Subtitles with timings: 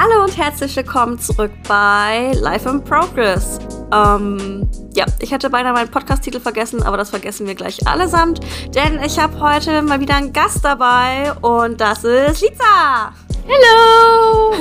[0.00, 3.58] Hallo und herzlich willkommen zurück bei Life in Progress.
[3.92, 8.38] Ähm, ja, ich hätte beinahe meinen Podcast-Titel vergessen, aber das vergessen wir gleich allesamt,
[8.76, 13.12] denn ich habe heute mal wieder einen Gast dabei und das ist Lisa.
[13.44, 14.52] Hello!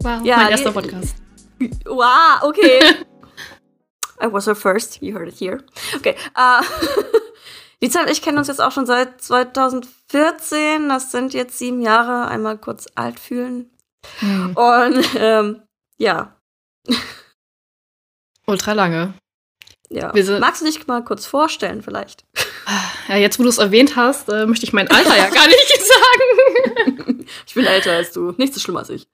[0.00, 1.14] Wow, Ja, mein erster Podcast.
[1.84, 2.80] Wow, okay.
[4.20, 5.58] I was her first, you heard it here.
[5.94, 6.62] Okay, äh,
[7.80, 12.26] Lisa und ich kennen uns jetzt auch schon seit 2014, das sind jetzt sieben Jahre,
[12.26, 13.70] einmal kurz alt fühlen.
[14.20, 14.56] Hm.
[14.56, 15.62] Und ähm,
[15.98, 16.36] ja,
[18.46, 19.14] Ultra lange.
[19.88, 20.12] ja.
[20.38, 22.24] Magst du dich mal kurz vorstellen vielleicht?
[23.08, 25.82] Ja, jetzt, wo du es erwähnt hast, äh, möchte ich mein Alter ja gar nicht
[25.82, 27.26] sagen.
[27.46, 29.06] Ich bin älter als du, nicht so schlimm als ich.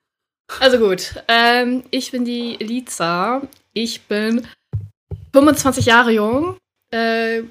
[0.59, 3.43] Also gut, ähm, ich bin die Liza.
[3.73, 4.47] Ich bin
[5.33, 6.57] 25 Jahre jung.
[6.93, 7.45] Äh,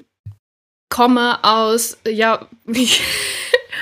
[0.90, 2.90] komme aus, ja, wie,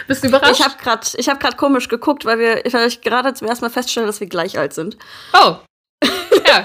[0.06, 0.58] bist du überrascht?
[0.58, 3.64] Ich habe gerade ich hab grad komisch geguckt, weil, wir, weil ich gerade zum ersten
[3.64, 4.96] Mal feststelle, dass wir gleich alt sind.
[5.32, 5.56] oh,
[6.46, 6.64] ja.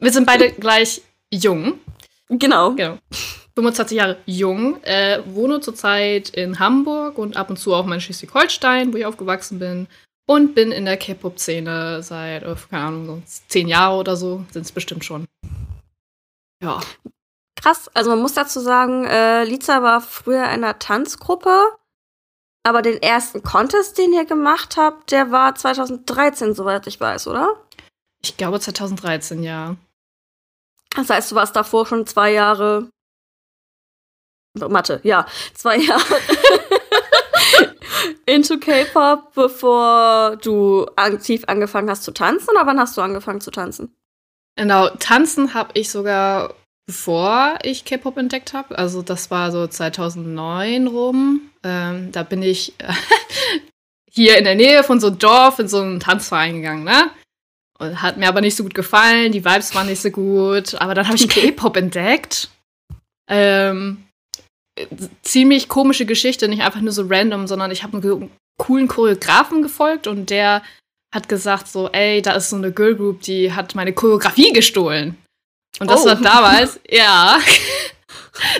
[0.00, 1.80] Wir sind beide gleich jung.
[2.28, 2.72] Genau.
[2.74, 2.98] Genau.
[3.58, 8.00] 25 Jahre jung, äh, wohne zurzeit in Hamburg und ab und zu auch mal in
[8.00, 9.88] Schleswig-Holstein, wo ich aufgewachsen bin.
[10.28, 14.62] Und bin in der K-Pop-Szene seit, äh, keine Ahnung, so zehn Jahre oder so, sind
[14.62, 15.24] es bestimmt schon.
[16.62, 16.80] Ja.
[17.56, 21.50] Krass, also man muss dazu sagen, äh, Liza war früher in einer Tanzgruppe,
[22.62, 27.56] aber den ersten Contest, den ihr gemacht habt, der war 2013, soweit ich weiß, oder?
[28.22, 29.76] Ich glaube 2013, ja.
[30.94, 32.90] Das heißt, du warst davor schon zwei Jahre.
[34.54, 36.20] Mathe, ja, zwei Jahre
[38.28, 43.50] into K-Pop, bevor du aktiv angefangen hast zu tanzen, oder wann hast du angefangen zu
[43.50, 43.96] tanzen?
[44.56, 46.54] Genau, tanzen habe ich sogar
[46.88, 48.76] bevor ich K-Pop entdeckt habe.
[48.78, 51.42] Also das war so 2009 rum.
[51.62, 52.72] Ähm, da bin ich
[54.10, 57.10] hier in der Nähe von so einem Dorf in so einen Tanzverein gegangen, ne?
[57.78, 60.74] Und hat mir aber nicht so gut gefallen, die Vibes waren nicht so gut.
[60.80, 62.48] Aber dann habe ich K-Pop entdeckt.
[63.30, 64.04] Ähm,
[64.80, 64.86] äh,
[65.22, 70.06] ziemlich komische Geschichte, nicht einfach nur so random, sondern ich habe einen coolen Choreografen gefolgt
[70.06, 70.62] und der
[71.14, 75.18] hat gesagt so, ey, da ist so eine Girl Group, die hat meine Choreografie gestohlen.
[75.80, 76.06] Und das Oh.
[76.06, 77.38] war damals, ja,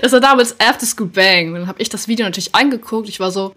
[0.03, 1.49] das war damals After School Bang.
[1.49, 3.09] Und dann habe ich das Video natürlich angeguckt.
[3.09, 3.55] Ich war so,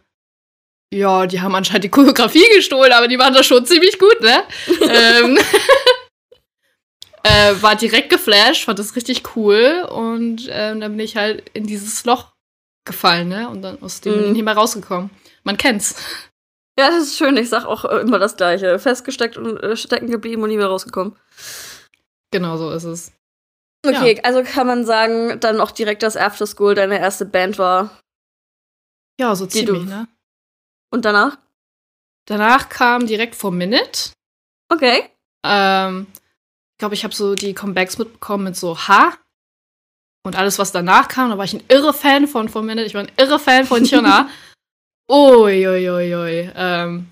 [0.93, 4.43] ja, die haben anscheinend die Choreografie gestohlen, aber die waren da schon ziemlich gut, ne?
[4.89, 5.37] ähm,
[7.23, 11.65] äh, war direkt geflasht, fand das richtig cool und ähm, dann bin ich halt in
[11.67, 12.33] dieses Loch
[12.85, 13.47] gefallen, ne?
[13.49, 14.33] Und dann aus dem bin ich Mhm.
[14.33, 15.09] nicht mehr rausgekommen.
[15.43, 15.95] Man kennt's.
[16.79, 17.37] Ja, das ist schön.
[17.37, 18.79] Ich sag auch äh, immer das Gleiche.
[18.79, 21.15] Festgesteckt und äh, stecken geblieben und nie mehr rausgekommen.
[22.31, 23.11] Genau so ist es.
[23.85, 27.99] Okay, also kann man sagen, dann auch direkt, dass After School deine erste Band war.
[29.19, 30.07] Ja, so ziemlich, ne?
[30.91, 31.37] Und danach?
[32.27, 34.11] Danach kam direkt For Minute.
[34.69, 35.09] Okay.
[35.43, 39.17] Ähm, ich glaube, ich habe so die Comebacks mitbekommen mit so Ha.
[40.23, 42.85] Und alles, was danach kam, da war ich ein irre Fan von For Minute.
[42.85, 44.29] Ich war ein irre Fan von Hyuna.
[45.09, 46.51] Uiuiui.
[46.55, 47.11] Ähm,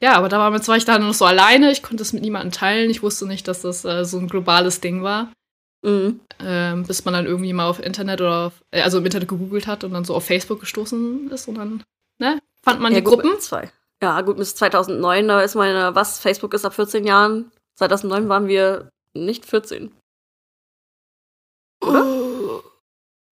[0.00, 1.72] ja, aber damals war ich dann noch so alleine.
[1.72, 2.90] Ich konnte es mit niemandem teilen.
[2.90, 5.32] Ich wusste nicht, dass das äh, so ein globales Ding war.
[5.86, 6.20] Mhm.
[6.40, 9.66] Ähm, bis man dann irgendwie mal auf Internet oder auf, äh, also im Internet gegoogelt
[9.66, 11.82] hat und dann so auf Facebook gestoßen ist und dann,
[12.18, 13.38] ne, fand man ja, die Gruppen.
[13.40, 13.70] Zwei.
[14.02, 17.50] Ja, gut, bis 2009, da ist meine, was, Facebook ist ab 14 Jahren.
[17.76, 19.92] 2009 waren wir nicht 14.
[21.82, 22.04] Oder?
[22.04, 22.62] Oh.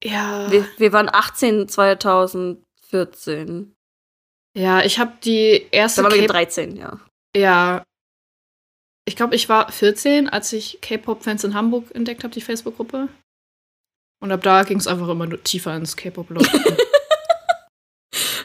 [0.03, 0.51] Ja.
[0.51, 3.75] Wir, wir waren 18 2014.
[4.57, 7.01] Ja, ich habe die erste Da waren wir K- 13, ja.
[7.35, 7.83] Ja.
[9.07, 13.09] Ich glaube, ich war 14, als ich K-Pop-Fans in Hamburg entdeckt habe, die Facebook-Gruppe.
[14.21, 16.47] Und ab da ging es einfach immer nur tiefer ins K-Pop-Loch.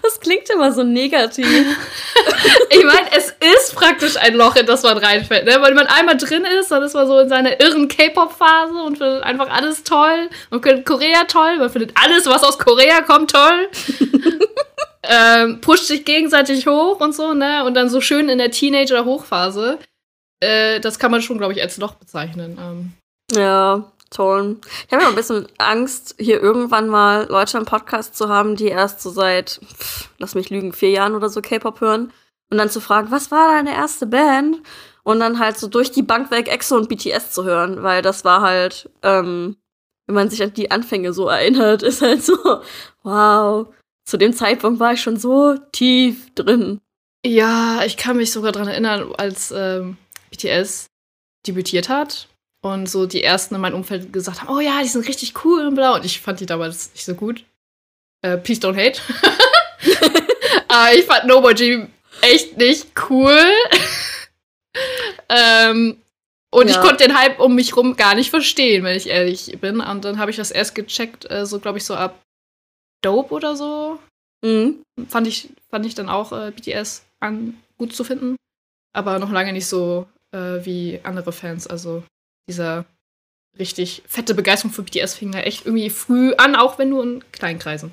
[0.09, 1.45] Das klingt immer so negativ.
[2.69, 5.45] ich meine, es ist praktisch ein Loch, in das man reinfällt.
[5.45, 5.59] Ne?
[5.61, 9.23] Wenn man einmal drin ist, dann ist man so in seiner irren K-Pop-Phase und findet
[9.23, 10.29] einfach alles toll.
[10.49, 13.69] Man findet Korea toll, man findet alles, was aus Korea kommt, toll.
[15.03, 17.63] ähm, pusht sich gegenseitig hoch und so, ne?
[17.63, 19.77] Und dann so schön in der Teenager-Hochphase.
[20.39, 22.57] Äh, das kann man schon, glaube ich, als Loch bezeichnen.
[22.59, 22.93] Ähm,
[23.31, 24.57] ja, toll.
[24.87, 28.67] Ich habe ja ein bisschen Angst, hier irgendwann mal Leute im Podcast zu haben, die
[28.67, 32.11] erst so seit, pff, lass mich lügen, vier Jahren oder so K-Pop hören.
[32.51, 34.57] Und dann zu fragen, was war deine erste Band?
[35.03, 38.25] Und dann halt so durch die Bank weg EXO und BTS zu hören, weil das
[38.25, 39.57] war halt, ähm,
[40.07, 42.37] wenn man sich an die Anfänge so erinnert, ist halt so,
[43.03, 43.67] wow,
[44.05, 46.81] zu dem Zeitpunkt war ich schon so tief drin.
[47.25, 49.97] Ja, ich kann mich sogar daran erinnern, als ähm,
[50.39, 50.87] BTS
[51.47, 52.27] debütiert hat
[52.61, 55.67] und so die ersten in meinem Umfeld gesagt haben, oh ja, die sind richtig cool
[55.67, 55.95] und bla.
[55.95, 57.45] Und ich fand die damals nicht so gut.
[58.21, 59.01] Äh, Please don't hate.
[60.67, 61.85] Aber ich fand Nobody
[62.21, 63.37] echt nicht cool.
[65.29, 65.97] Ähm,
[66.51, 66.75] und Ja.
[66.75, 69.81] ich konnte den Hype um mich rum gar nicht verstehen, wenn ich ehrlich bin.
[69.81, 72.19] Und dann habe ich das erst gecheckt, äh, so glaube ich so ab
[73.03, 73.99] Dope oder so.
[74.43, 74.81] Mhm.
[75.09, 78.35] Fand ich, fand ich dann auch äh, BTS an, gut zu finden.
[78.93, 81.67] Aber noch lange nicht so äh, wie andere Fans.
[81.67, 82.03] Also
[82.49, 82.85] dieser
[83.57, 87.31] richtig fette Begeisterung für BTS fing da echt irgendwie früh an, auch wenn nur in
[87.31, 87.91] kleinen Kreisen.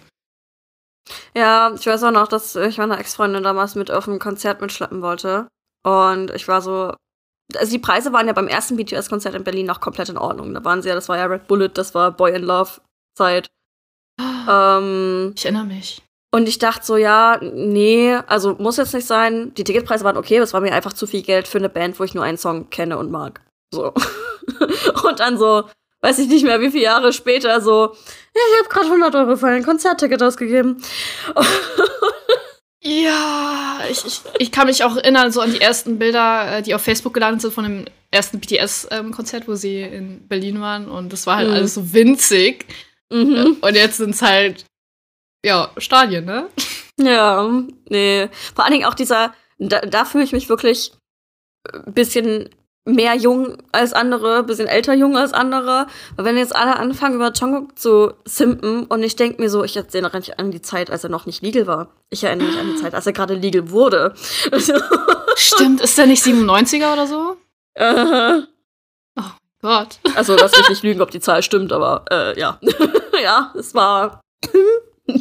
[1.34, 5.02] Ja, ich weiß auch noch, dass ich meine Ex-Freundin damals mit auf ein Konzert mitschleppen
[5.02, 5.48] wollte.
[5.84, 6.94] Und ich war so.
[7.54, 10.52] Also die Preise waren ja beim ersten BTS-Konzert in Berlin noch komplett in Ordnung.
[10.52, 12.80] Da waren sie ja, das war ja Red Bullet, das war Boy in Love
[13.16, 13.46] Zeit.
[14.48, 16.05] Ähm, Ich erinnere mich.
[16.36, 19.54] Und ich dachte so, ja, nee, also muss jetzt nicht sein.
[19.54, 21.98] Die Ticketpreise waren okay, aber es war mir einfach zu viel Geld für eine Band,
[21.98, 23.40] wo ich nur einen Song kenne und mag.
[23.72, 23.94] So.
[25.08, 25.64] und dann so,
[26.02, 29.36] weiß ich nicht mehr, wie viele Jahre später so, ja, ich habe gerade 100 Euro
[29.36, 30.82] für ein Konzertticket ausgegeben.
[32.82, 36.72] Ja, ich, ich, ich kann mich auch erinnern, so an die ersten Bilder, äh, die
[36.72, 40.88] auf Facebook gelandet sind von dem ersten BTS-Konzert, wo sie in Berlin waren.
[40.88, 41.54] Und das war halt Mhm.
[41.54, 42.64] alles so winzig.
[43.10, 43.56] mhm.
[43.60, 44.66] Und jetzt sind es halt,
[45.44, 46.48] ja, Stadien, ne?
[46.98, 47.48] Ja,
[47.88, 48.28] nee.
[48.54, 50.92] Vor allen Dingen auch dieser, da, da fühle ich mich wirklich
[51.72, 52.50] ein bisschen
[52.86, 55.88] mehr jung als andere, ein bisschen älter jung als andere.
[56.14, 59.76] Weil wenn jetzt alle anfangen, über Jungkook zu simpen und ich denke mir so, ich
[59.76, 61.88] erinnere mich an die Zeit, als er noch nicht legal war.
[62.10, 64.14] Ich erinnere mich an die Zeit, als er gerade legal wurde.
[65.36, 67.36] Stimmt, ist der nicht 97er oder so?
[67.74, 68.42] Äh,
[69.60, 69.98] Gott.
[70.14, 72.60] also lass mich nicht lügen, ob die Zahl stimmt, aber äh, ja.
[73.22, 74.20] ja, es war.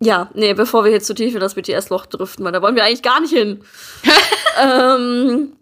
[0.00, 2.84] ja, nee, bevor wir jetzt zu tief in das BTS-Loch driften, weil da wollen wir
[2.84, 3.62] eigentlich gar nicht hin.
[4.60, 5.52] ähm,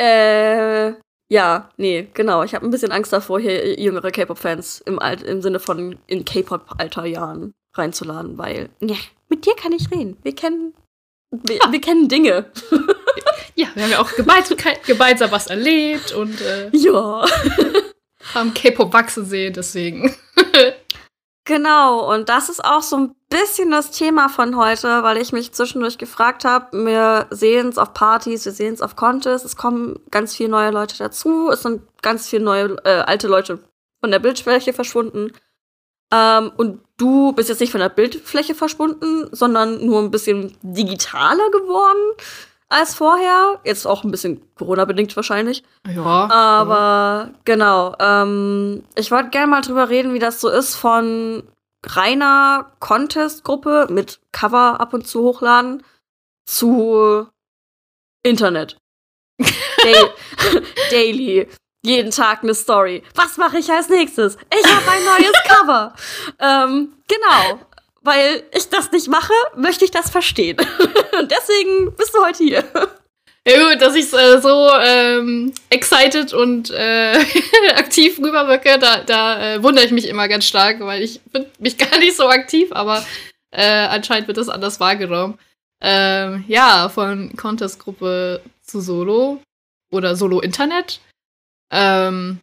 [0.00, 0.92] äh,
[1.30, 2.42] ja, nee, genau.
[2.42, 6.24] Ich habe ein bisschen Angst davor, hier jüngere K-Pop-Fans im, Alt- im Sinne von in
[6.24, 8.96] K-Pop-Alterjahren reinzuladen, weil, ja,
[9.28, 10.16] mit dir kann ich reden.
[10.22, 10.74] Wir kennen,
[11.30, 12.50] wir, wir kennen Dinge.
[13.54, 14.56] Ja, wir haben ja auch gemeinsam,
[14.86, 17.26] gemeinsam was erlebt und äh, Ja.
[18.32, 20.14] haben K-Pop wachsen sehen, deswegen.
[21.44, 25.52] Genau, und das ist auch so ein bisschen das Thema von heute, weil ich mich
[25.52, 29.98] zwischendurch gefragt habe, wir sehen es auf Partys, wir sehen es auf Contests, es kommen
[30.12, 33.58] ganz viele neue Leute dazu, es sind ganz viele neue äh, alte Leute
[34.00, 35.32] von der Bildfläche verschwunden.
[36.12, 41.50] Ähm, und du bist jetzt nicht von der Bildfläche verschwunden, sondern nur ein bisschen digitaler
[41.50, 42.14] geworden
[42.72, 43.60] als vorher.
[43.64, 45.62] Jetzt auch ein bisschen Corona-bedingt wahrscheinlich.
[45.86, 46.28] Ja.
[46.30, 51.42] Aber genau, ähm, ich wollte gerne mal drüber reden, wie das so ist von
[51.84, 55.82] reiner Contest-Gruppe mit Cover ab und zu hochladen
[56.48, 57.26] zu
[58.24, 58.76] Internet.
[59.38, 60.10] Dai-
[60.90, 61.48] Daily.
[61.84, 63.02] Jeden Tag eine Story.
[63.16, 64.36] Was mache ich als nächstes?
[64.56, 65.92] Ich habe ein neues Cover.
[66.38, 67.58] ähm, genau.
[68.02, 70.56] Weil ich das nicht mache, möchte ich das verstehen.
[71.18, 72.64] Und deswegen bist du heute hier.
[73.46, 77.18] Ja gut, dass ich äh, so ähm, excited und äh,
[77.74, 81.76] aktiv rüberwirke, da, da äh, wundere ich mich immer ganz stark, weil ich bin mich
[81.90, 83.04] gar nicht so aktiv, aber
[83.50, 85.40] äh, anscheinend wird das anders wahrgenommen.
[85.80, 89.42] Ähm, ja, von Contest-Gruppe zu Solo
[89.90, 91.00] oder Solo-Internet.
[91.72, 92.38] Ähm,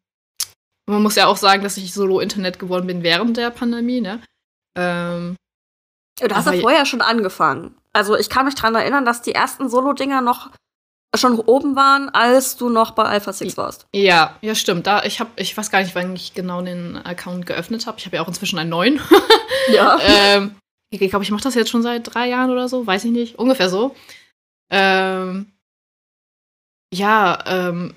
[0.86, 4.22] man muss ja auch sagen, dass ich Solo-Internet geworden bin während der Pandemie, ne?
[4.76, 5.38] Ähm,
[6.20, 7.76] Du hast ja vorher schon angefangen.
[7.94, 10.50] Also ich kann mich dran erinnern, dass die ersten Solo-Dinger noch
[11.16, 13.88] schon oben waren, als du noch bei Alpha Six warst.
[13.96, 14.86] Ja, ja, stimmt.
[14.86, 17.98] Da, ich habe, ich weiß gar nicht, wann ich genau den Account geöffnet habe.
[17.98, 19.02] Ich habe ja auch inzwischen einen neuen.
[19.72, 20.00] Ja.
[20.02, 20.56] ähm,
[20.90, 23.38] ich glaube, ich mache das jetzt schon seit drei Jahren oder so, weiß ich nicht.
[23.38, 23.96] Ungefähr so.
[24.72, 25.52] Ähm,
[26.92, 27.94] ja, ähm,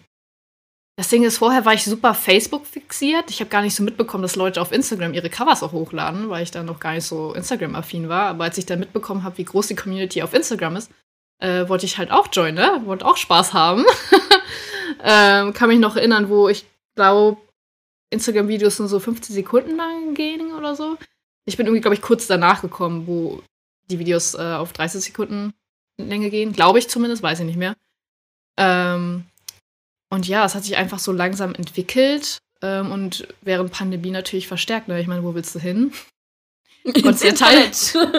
[1.02, 3.28] das Ding ist, vorher war ich super Facebook fixiert.
[3.28, 6.44] Ich habe gar nicht so mitbekommen, dass Leute auf Instagram ihre Covers auch hochladen, weil
[6.44, 8.26] ich da noch gar nicht so Instagram-affin war.
[8.26, 10.92] Aber als ich dann mitbekommen habe, wie groß die Community auf Instagram ist,
[11.40, 12.82] äh, wollte ich halt auch joinen, ne?
[12.84, 13.84] Wollte auch Spaß haben.
[15.02, 17.36] ähm, kann mich noch erinnern, wo ich glaube,
[18.10, 20.98] Instagram-Videos nur so 15 Sekunden lang gehen oder so.
[21.46, 23.42] Ich bin irgendwie, glaube ich, kurz danach gekommen, wo
[23.90, 25.52] die Videos äh, auf 30 Sekunden
[25.98, 26.52] Länge gehen.
[26.52, 27.74] Glaube ich zumindest, weiß ich nicht mehr.
[28.56, 29.24] Ähm,
[30.12, 34.86] und ja, es hat sich einfach so langsam entwickelt ähm, und während Pandemie natürlich verstärkt.
[34.88, 35.00] Ne?
[35.00, 35.92] Ich meine, wo willst du hin?
[36.84, 37.70] konntest ja teil-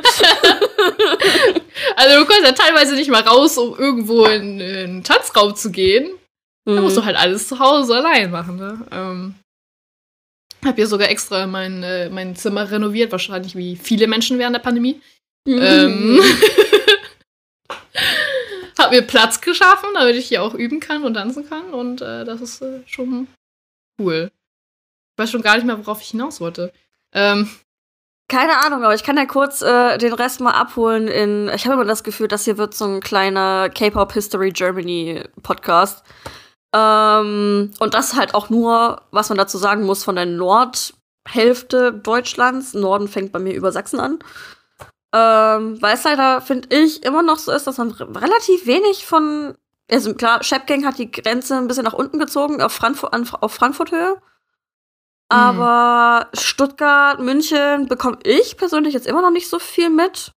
[1.95, 5.69] Also du konntest ja teilweise nicht mal raus, um irgendwo in, in einen Tanzraum zu
[5.71, 6.09] gehen.
[6.65, 8.55] Da musst du halt alles zu Hause allein machen.
[8.55, 8.87] Ne?
[8.91, 9.35] Ähm,
[10.65, 14.61] hab hier sogar extra mein, äh, mein Zimmer renoviert, wahrscheinlich wie viele Menschen während der
[14.61, 14.99] Pandemie.
[15.47, 16.19] Ähm,
[18.83, 21.73] hab mir Platz geschaffen, damit ich hier auch üben kann und tanzen kann.
[21.73, 23.27] Und äh, das ist äh, schon
[23.99, 24.31] cool.
[25.13, 26.73] Ich weiß schon gar nicht mehr, worauf ich hinaus wollte.
[27.11, 27.49] Ähm,
[28.27, 31.49] keine Ahnung, aber ich kann ja kurz äh, den Rest mal abholen in.
[31.53, 36.03] Ich habe immer das Gefühl, das hier wird so ein kleiner K-Pop History Germany Podcast.
[36.73, 42.73] Ähm, und das halt auch nur, was man dazu sagen muss, von der Nordhälfte Deutschlands.
[42.73, 44.19] Norden fängt bei mir über Sachsen an.
[45.13, 49.55] Ähm, weil es leider, finde ich, immer noch so ist, dass man relativ wenig von.
[49.91, 54.17] Also klar, Shepgang hat die Grenze ein bisschen nach unten gezogen, auf, Frankfurt, auf Frankfurt-Höhe.
[55.29, 56.39] Aber mhm.
[56.39, 60.31] Stuttgart, München bekomme ich persönlich jetzt immer noch nicht so viel mit.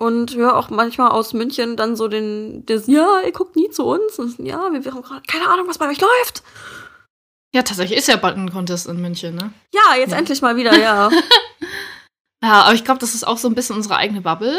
[0.00, 3.84] Und höre auch manchmal aus München dann so den, das, ja, ihr guckt nie zu
[3.84, 4.18] uns.
[4.18, 6.42] Und, ja, wir, wir haben gerade keine Ahnung, was bei euch läuft.
[7.54, 9.52] Ja, tatsächlich ist ja Button Contest in München, ne?
[9.72, 10.18] Ja, jetzt ja.
[10.18, 11.10] endlich mal wieder, ja.
[12.42, 14.58] ja, aber ich glaube, das ist auch so ein bisschen unsere eigene Bubble,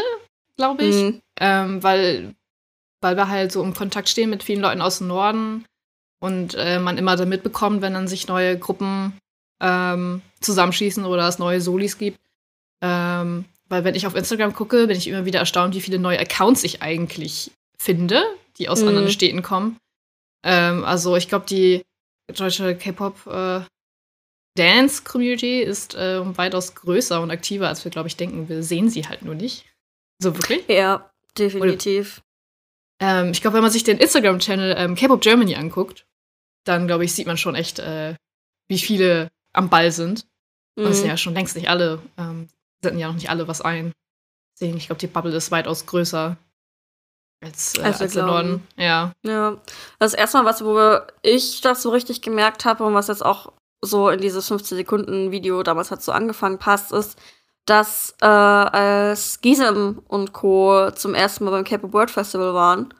[0.58, 0.96] glaube ich.
[0.96, 1.22] Mhm.
[1.40, 2.36] Ähm, weil,
[3.02, 5.66] weil wir halt so im Kontakt stehen mit vielen Leuten aus dem Norden
[6.20, 9.14] und äh, man immer dann mitbekommt, wenn dann sich neue Gruppen
[9.62, 12.20] ähm, zusammenschießen oder es neue Solis gibt.
[12.82, 16.20] Ähm, weil wenn ich auf Instagram gucke, bin ich immer wieder erstaunt, wie viele neue
[16.20, 18.22] Accounts ich eigentlich finde,
[18.58, 18.90] die aus mhm.
[18.90, 19.78] anderen Städten kommen.
[20.44, 21.84] Ähm, also ich glaube, die
[22.36, 23.62] deutsche K-Pop äh,
[24.60, 28.50] Dance Community ist äh, weitaus größer und aktiver, als wir, glaube ich, denken.
[28.50, 29.66] Wir sehen sie halt nur nicht.
[30.22, 30.68] So wirklich?
[30.68, 32.22] Ja, definitiv.
[33.00, 36.06] Oder, ähm, ich glaube, wenn man sich den Instagram-Channel ähm, K-Pop Germany anguckt,
[36.66, 38.16] dann, glaube ich, sieht man schon echt, äh,
[38.68, 40.28] wie viele am Ball sind.
[40.76, 40.86] Mhm.
[40.86, 42.50] Und es sind ja schon längst nicht alle, ähm,
[42.84, 43.94] senden ja noch nicht alle was ein.
[44.54, 46.36] Deswegen, ich glaube, die Bubble ist weitaus größer
[47.42, 48.68] als, äh, als, als der Norden.
[48.76, 49.14] Ja.
[49.24, 49.58] Ja.
[50.00, 53.54] Das erste Mal, was, wo ich das so richtig gemerkt habe und was jetzt auch
[53.82, 57.18] so in dieses 15-Sekunden-Video damals hat so angefangen passt, ist,
[57.66, 60.92] dass äh, als Gisem und Co.
[60.92, 62.94] zum ersten Mal beim Cape World Festival waren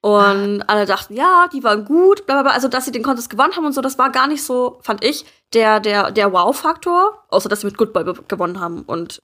[0.00, 0.64] und ah.
[0.68, 2.52] alle dachten, ja, die waren gut, bla, bla, bla.
[2.52, 5.04] Also, dass sie den Contest gewonnen haben und so, das war gar nicht so, fand
[5.04, 7.24] ich, der, der, der Wow-Faktor.
[7.28, 8.82] Außer, dass sie mit Good Boy gewonnen haben.
[8.82, 9.22] Und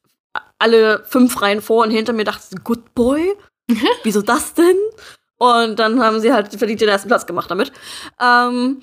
[0.59, 3.37] alle fünf Reihen vor und hinter mir dachten, Good Boy?
[4.03, 4.77] Wieso das denn?
[5.39, 7.73] Und dann haben sie halt verdient den ersten Platz gemacht damit.
[8.21, 8.83] Ähm,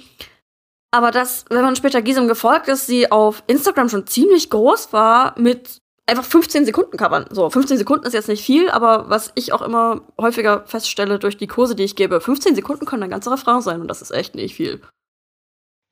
[0.91, 5.33] aber dass, wenn man später Gisem gefolgt ist, sie auf Instagram schon ziemlich groß war
[5.39, 7.25] mit einfach 15 Sekunden covern.
[7.29, 11.37] So, 15 Sekunden ist jetzt nicht viel, aber was ich auch immer häufiger feststelle durch
[11.37, 14.11] die Kurse, die ich gebe, 15 Sekunden können ein ganzer Refrain sein und das ist
[14.11, 14.81] echt nicht viel.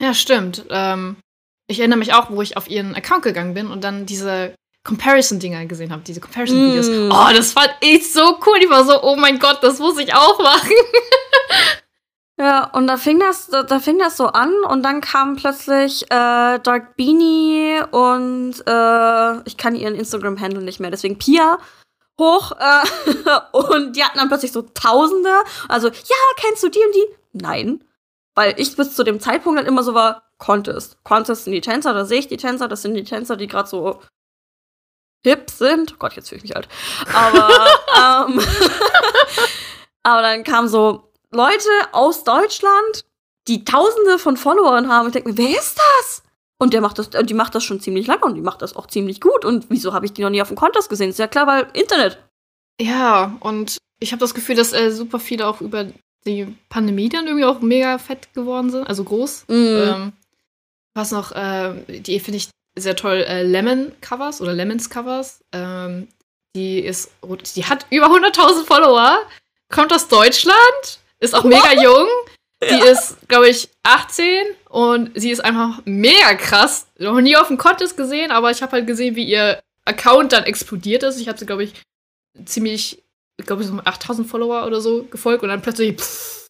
[0.02, 0.66] Ja, stimmt.
[0.70, 1.18] Ähm,
[1.68, 4.54] ich erinnere mich auch, wo ich auf ihren Account gegangen bin und dann diese
[4.84, 6.90] Comparison-Dinger gesehen habe, diese Comparison-Videos.
[6.90, 7.12] Mm.
[7.12, 8.58] Oh, das fand ich so cool.
[8.62, 10.72] Ich war so, oh mein Gott, das muss ich auch machen.
[12.40, 16.04] Ja, und da fing das, da, da, fing das so an und dann kam plötzlich
[16.04, 21.58] äh, Dark Beanie und äh, ich kann ihren Instagram-Handle nicht mehr, deswegen Pia
[22.18, 22.88] hoch äh,
[23.52, 25.34] und die hatten dann plötzlich so Tausende.
[25.68, 27.06] Also, ja, kennst du die und die?
[27.34, 27.84] Nein.
[28.36, 31.04] Weil ich bis zu dem Zeitpunkt dann immer so war, Contest.
[31.04, 33.68] Contest sind die Tänzer, da sehe ich die Tänzer, das sind die Tänzer, die gerade
[33.68, 34.00] so
[35.26, 35.94] hip sind.
[35.94, 36.70] Oh Gott, jetzt fühle ich mich alt.
[37.14, 37.50] Aber,
[38.30, 38.42] ähm,
[40.04, 43.06] aber dann kam so Leute aus Deutschland,
[43.48, 45.08] die Tausende von Followern haben.
[45.08, 46.24] Ich denke mir, wer ist das?
[46.58, 48.76] Und der macht das, und die macht das schon ziemlich lange und die macht das
[48.76, 49.46] auch ziemlich gut.
[49.46, 51.10] Und wieso habe ich die noch nie auf dem Contest gesehen?
[51.10, 52.20] Ist ja klar, weil Internet.
[52.82, 55.88] Ja, und ich habe das Gefühl, dass äh, super viele auch über
[56.26, 59.46] die Pandemie dann irgendwie auch mega fett geworden sind, also groß.
[59.48, 59.54] Mm.
[59.54, 60.14] Ähm,
[60.94, 65.44] was noch, äh, die finde ich sehr toll, äh, Lemon Covers oder Lemons Covers.
[65.54, 66.08] Ähm,
[66.56, 67.12] die ist,
[67.56, 69.20] die hat über 100.000 Follower,
[69.70, 72.08] kommt aus Deutschland ist auch mega jung.
[72.62, 72.92] Die ja.
[72.92, 76.88] ist, glaube ich, 18 und sie ist einfach mega krass.
[76.98, 80.44] Noch nie auf dem Contest gesehen, aber ich habe halt gesehen, wie ihr Account dann
[80.44, 81.20] explodiert ist.
[81.22, 81.74] Ich habe sie, glaube ich,
[82.44, 83.02] ziemlich,
[83.38, 86.48] ich glaube, so 8000 Follower oder so gefolgt und dann plötzlich pff,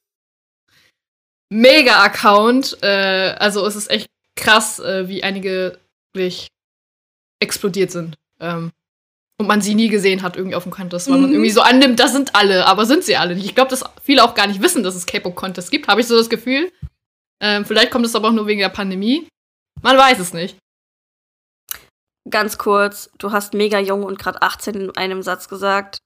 [1.49, 2.77] mega Account.
[2.81, 5.77] Äh, also es ist echt krass, äh, wie einige
[6.13, 6.47] wirklich
[7.39, 8.17] explodiert sind.
[8.39, 8.71] Ähm,
[9.39, 11.21] und man sie nie gesehen hat irgendwie auf dem Contest, weil mhm.
[11.23, 13.45] man irgendwie so annimmt, das sind alle, aber sind sie alle nicht.
[13.45, 16.17] Ich glaube, dass viele auch gar nicht wissen, dass es K-Pop-Contests gibt, habe ich so
[16.17, 16.71] das Gefühl.
[17.41, 19.29] Ähm, vielleicht kommt es aber auch nur wegen der Pandemie.
[19.81, 20.57] Man weiß es nicht.
[22.29, 25.99] Ganz kurz, du hast mega jung und gerade 18 in einem Satz gesagt.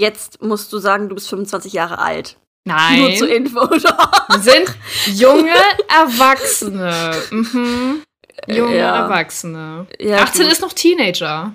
[0.00, 2.38] Jetzt musst du sagen, du bist 25 Jahre alt.
[2.64, 3.00] Nein.
[3.00, 3.68] Nur zur Info.
[3.68, 4.74] Wir sind
[5.18, 5.54] junge
[5.88, 7.20] Erwachsene.
[7.30, 8.02] Mhm.
[8.46, 9.04] Junge ja.
[9.04, 9.86] Erwachsene.
[9.98, 10.52] Ja, 18 gut.
[10.52, 11.54] ist noch Teenager.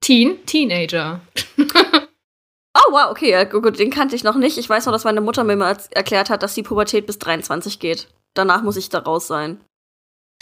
[0.00, 0.44] Teen?
[0.46, 1.20] Teenager.
[1.58, 4.58] oh, wow, okay, ja, gut, den kannte ich noch nicht.
[4.58, 7.78] Ich weiß noch, dass meine Mutter mir mal erklärt hat, dass die Pubertät bis 23
[7.78, 8.08] geht.
[8.34, 9.60] Danach muss ich da raus sein.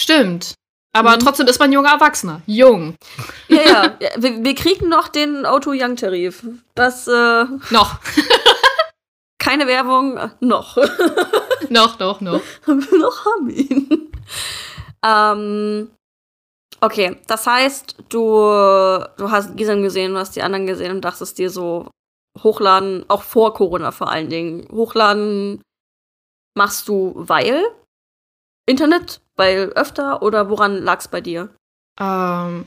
[0.00, 0.54] Stimmt.
[0.92, 1.20] Aber mhm.
[1.20, 2.42] trotzdem ist man junger Erwachsener.
[2.46, 2.96] Jung.
[3.48, 3.96] Ja, ja.
[4.16, 6.44] Wir, wir kriegen noch den Auto Young Tarif.
[6.74, 7.44] Das, äh.
[7.70, 7.98] Noch.
[9.38, 10.16] keine Werbung.
[10.16, 10.76] Äh, noch.
[11.68, 12.40] noch, noch, noch.
[12.66, 14.12] noch haben wir ihn.
[15.04, 15.90] Ähm,
[16.80, 18.20] Okay, das heißt, du,
[19.16, 21.90] du hast Gisem gesehen, du hast die anderen gesehen und dachtest dir so,
[22.42, 25.60] hochladen, auch vor Corona vor allen Dingen, hochladen
[26.56, 27.64] machst du, weil
[28.66, 31.52] Internet, weil öfter oder woran lag es bei dir?
[31.98, 32.66] Ähm,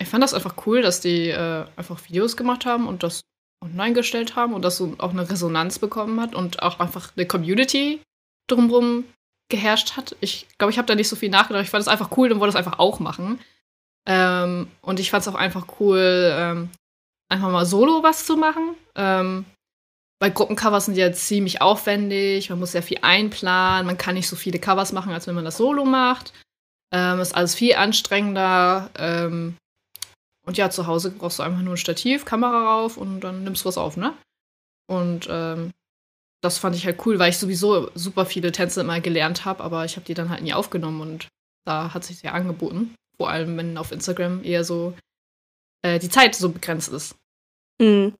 [0.00, 3.22] ich fand das einfach cool, dass die äh, einfach Videos gemacht haben und das
[3.64, 7.26] online gestellt haben und das so auch eine Resonanz bekommen hat und auch einfach eine
[7.26, 8.02] Community
[8.50, 9.04] drumherum
[9.50, 10.16] geherrscht hat.
[10.20, 11.64] Ich glaube, ich habe da nicht so viel nachgedacht.
[11.64, 13.40] Ich fand es einfach cool und wollte es einfach auch machen.
[14.06, 16.70] Ähm, und ich fand es auch einfach cool, ähm,
[17.28, 18.74] einfach mal solo was zu machen.
[18.94, 19.44] Ähm,
[20.20, 24.36] bei Gruppencovers sind ja ziemlich aufwendig, man muss sehr viel einplanen, man kann nicht so
[24.36, 26.32] viele Covers machen, als wenn man das solo macht.
[26.92, 28.90] Ähm, ist alles viel anstrengender.
[28.98, 29.56] Ähm,
[30.46, 33.64] und ja, zu Hause brauchst du einfach nur ein Stativ, Kamera rauf und dann nimmst
[33.64, 34.14] du was auf, ne?
[34.88, 35.70] Und ähm,
[36.40, 39.84] das fand ich halt cool, weil ich sowieso super viele Tänze immer gelernt habe, aber
[39.84, 41.28] ich habe die dann halt nie aufgenommen und
[41.66, 42.94] da hat sich sehr angeboten.
[43.16, 44.94] Vor allem, wenn auf Instagram eher so
[45.82, 47.14] äh, die Zeit so begrenzt ist.
[47.78, 48.14] Mhm.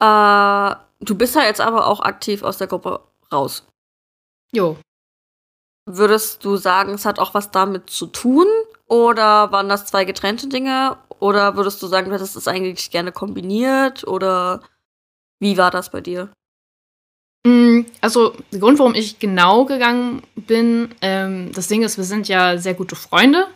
[0.00, 3.00] Äh, du bist ja jetzt aber auch aktiv aus der Gruppe
[3.32, 3.66] raus.
[4.52, 4.78] Jo.
[5.86, 8.46] Würdest du sagen, es hat auch was damit zu tun?
[8.86, 10.96] Oder waren das zwei getrennte Dinge?
[11.18, 14.06] Oder würdest du sagen, du hättest es eigentlich gerne kombiniert?
[14.06, 14.62] Oder
[15.38, 16.30] wie war das bei dir?
[17.46, 22.26] Mm, also, der Grund, warum ich genau gegangen bin, ähm, das Ding ist, wir sind
[22.26, 23.46] ja sehr gute Freunde.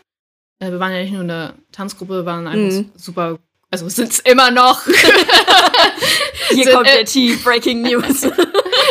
[0.61, 2.93] Äh, wir waren ja nicht nur eine Tanzgruppe, wir waren einfach mhm.
[2.95, 4.87] super, also sind es immer noch.
[6.51, 8.23] Hier sind, kommt der Tee, Breaking News.
[8.23, 8.37] nein,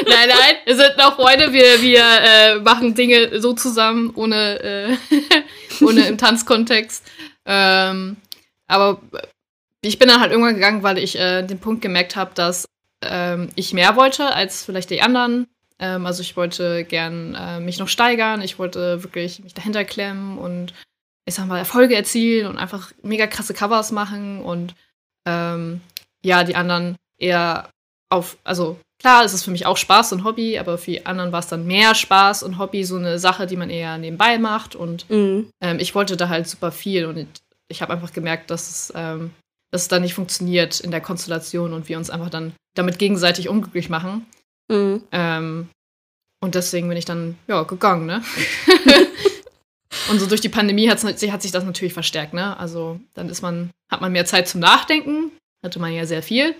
[0.05, 4.97] nein, wir sind noch Freunde, wir, wir äh, machen Dinge so zusammen, ohne, äh,
[5.81, 7.05] ohne im Tanzkontext.
[7.45, 8.17] Ähm,
[8.67, 9.01] aber
[9.79, 12.65] ich bin dann halt irgendwann gegangen, weil ich äh, den Punkt gemerkt habe, dass
[13.01, 15.47] ähm, ich mehr wollte als vielleicht die anderen.
[15.79, 20.37] Ähm, also ich wollte gern äh, mich noch steigern, ich wollte wirklich mich dahinter klemmen
[20.37, 20.73] und
[21.25, 24.75] ich sag mal Erfolge erzielen und einfach mega krasse Covers machen und
[25.25, 25.81] ähm,
[26.23, 27.69] ja, die anderen eher
[28.09, 31.31] auf, also klar, es ist für mich auch Spaß und Hobby, aber für die anderen
[31.31, 34.75] war es dann mehr Spaß und Hobby, so eine Sache, die man eher nebenbei macht
[34.75, 35.51] und mhm.
[35.61, 37.27] ähm, ich wollte da halt super viel und
[37.67, 39.31] ich habe einfach gemerkt, dass es ähm,
[39.71, 43.49] dass es dann nicht funktioniert in der Konstellation und wir uns einfach dann damit gegenseitig
[43.49, 44.25] unglücklich machen.
[44.69, 45.03] Mhm.
[45.11, 45.69] Ähm,
[46.41, 48.23] und deswegen bin ich dann, ja, gegangen, ne?
[50.09, 52.57] und so durch die Pandemie hat, hat sich das natürlich verstärkt, ne?
[52.57, 55.31] Also dann ist man, hat man mehr Zeit zum Nachdenken,
[55.63, 56.55] hatte man ja sehr viel.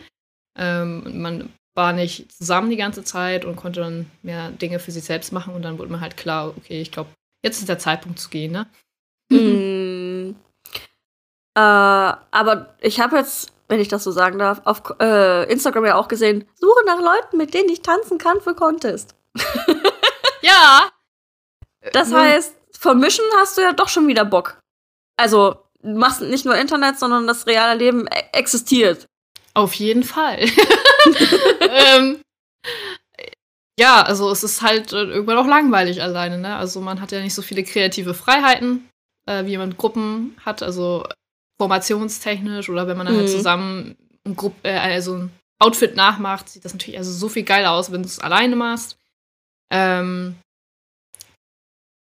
[0.58, 5.06] Ähm, man war nicht zusammen die ganze Zeit und konnte dann mehr Dinge für sich
[5.06, 7.10] selbst machen und dann wurde mir halt klar, okay, ich glaube,
[7.42, 8.68] jetzt ist der Zeitpunkt zu gehen, ne?
[9.32, 10.36] Mhm.
[11.56, 15.96] Äh, aber ich habe jetzt, wenn ich das so sagen darf, auf äh, Instagram ja
[15.96, 19.16] auch gesehen, suche nach Leuten, mit denen ich tanzen kann für Contest.
[20.42, 20.90] ja.
[21.94, 24.60] Das heißt, vom Mischen hast du ja doch schon wieder Bock.
[25.18, 29.06] Also, du machst nicht nur Internet, sondern das reale Leben e existiert.
[29.54, 30.40] Auf jeden Fall.
[31.62, 32.22] ähm,
[33.80, 36.58] ja, also es ist halt äh, irgendwann auch langweilig alleine, ne?
[36.58, 38.90] Also man hat ja nicht so viele kreative Freiheiten,
[39.26, 40.62] äh, wie man Gruppen hat.
[40.62, 41.06] Also
[41.60, 43.30] formationstechnisch oder wenn man dann halt mhm.
[43.30, 47.44] halt zusammen ein, Grupp, äh, also ein Outfit nachmacht, sieht das natürlich also so viel
[47.44, 48.98] geiler aus, wenn du es alleine machst.
[49.72, 50.36] Ähm,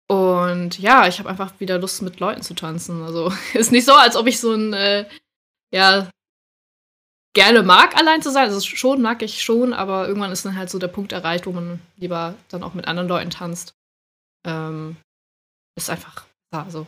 [0.09, 3.01] und ja, ich habe einfach wieder Lust, mit Leuten zu tanzen.
[3.03, 5.07] Also ist nicht so, als ob ich so ein, äh,
[5.73, 6.09] ja,
[7.33, 8.45] gerne mag, allein zu sein.
[8.45, 11.51] Also schon mag ich schon, aber irgendwann ist dann halt so der Punkt erreicht, wo
[11.51, 13.73] man lieber dann auch mit anderen Leuten tanzt.
[14.45, 14.97] Ähm,
[15.77, 16.87] ist einfach, ja, also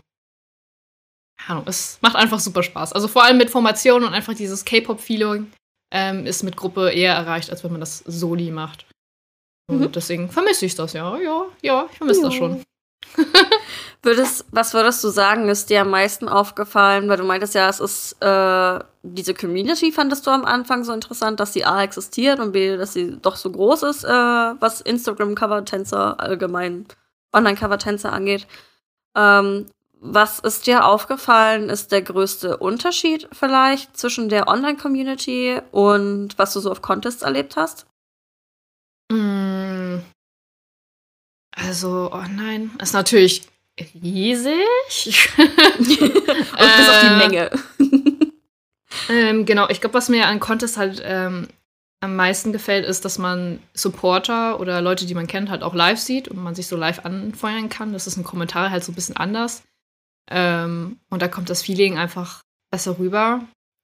[1.47, 2.93] Ahnung, es macht einfach super Spaß.
[2.93, 5.51] Also vor allem mit Formationen und einfach dieses K-Pop-Feeling
[5.91, 8.85] ähm, ist mit Gruppe eher erreicht, als wenn man das Soli macht.
[9.67, 9.91] Und mhm.
[9.91, 11.17] deswegen vermisse ich das, ja.
[11.17, 12.27] Ja, ja, ich vermisse ja.
[12.27, 12.63] das schon.
[14.01, 17.09] würdest, was würdest du sagen, ist dir am meisten aufgefallen?
[17.09, 21.39] Weil du meintest ja, es ist äh, diese Community fandest du am Anfang so interessant,
[21.39, 26.19] dass sie A existiert und B, dass sie doch so groß ist, äh, was Instagram-Cover-Tänzer
[26.19, 26.85] allgemein,
[27.33, 28.47] Online-Cover-Tänzer angeht.
[29.15, 29.65] Ähm,
[30.01, 36.61] was ist dir aufgefallen, ist der größte Unterschied vielleicht zwischen der Online-Community und was du
[36.61, 37.85] so auf Contests erlebt hast?
[39.11, 39.97] Mm.
[41.55, 43.43] Also online ist natürlich
[44.01, 45.29] riesig.
[45.37, 47.51] und bis auf die äh, Menge.
[49.09, 51.47] ähm, genau, ich glaube, was mir an Contests halt ähm,
[51.99, 55.99] am meisten gefällt, ist, dass man Supporter oder Leute, die man kennt, halt auch live
[55.99, 57.91] sieht und man sich so live anfeuern kann.
[57.91, 59.63] Das ist ein Kommentar halt so ein bisschen anders.
[60.29, 63.41] Ähm, und da kommt das Feeling einfach besser rüber.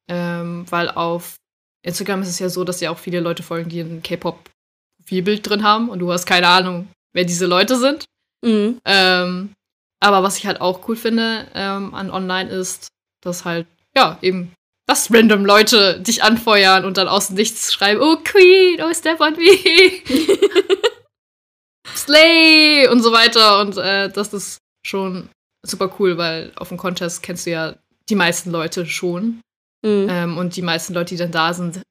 [0.08, 1.36] Ähm, weil auf
[1.84, 5.64] Instagram ist es ja so, dass ja auch viele Leute folgen, die ein K-Pop-Profilbild drin
[5.64, 8.06] haben und du hast keine Ahnung, wer diese Leute sind.
[8.44, 8.80] Mhm.
[8.86, 9.54] Ähm,
[10.00, 12.90] Aber was ich halt auch cool finde ähm, an Online ist,
[13.24, 14.54] dass halt, ja, eben,
[14.88, 19.20] dass random Leute dich anfeuern und dann aus dem Nichts schreiben, oh Queen, oh Step
[19.20, 19.58] on me.
[21.96, 23.62] Slay und so weiter.
[23.62, 25.30] Und äh, das ist schon
[25.65, 27.75] super cool, weil auf dem Contest kennst du ja
[28.10, 29.41] die meisten Leute schon.
[29.84, 30.08] Mhm.
[30.10, 31.82] Ähm, und die meisten Leute, die dann da sind,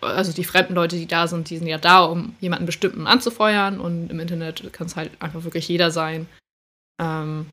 [0.00, 3.80] also die fremden Leute, die da sind, die sind ja da, um jemanden bestimmten anzufeuern.
[3.80, 6.26] Und im Internet kann es halt einfach wirklich jeder sein.
[7.00, 7.48] Ähm,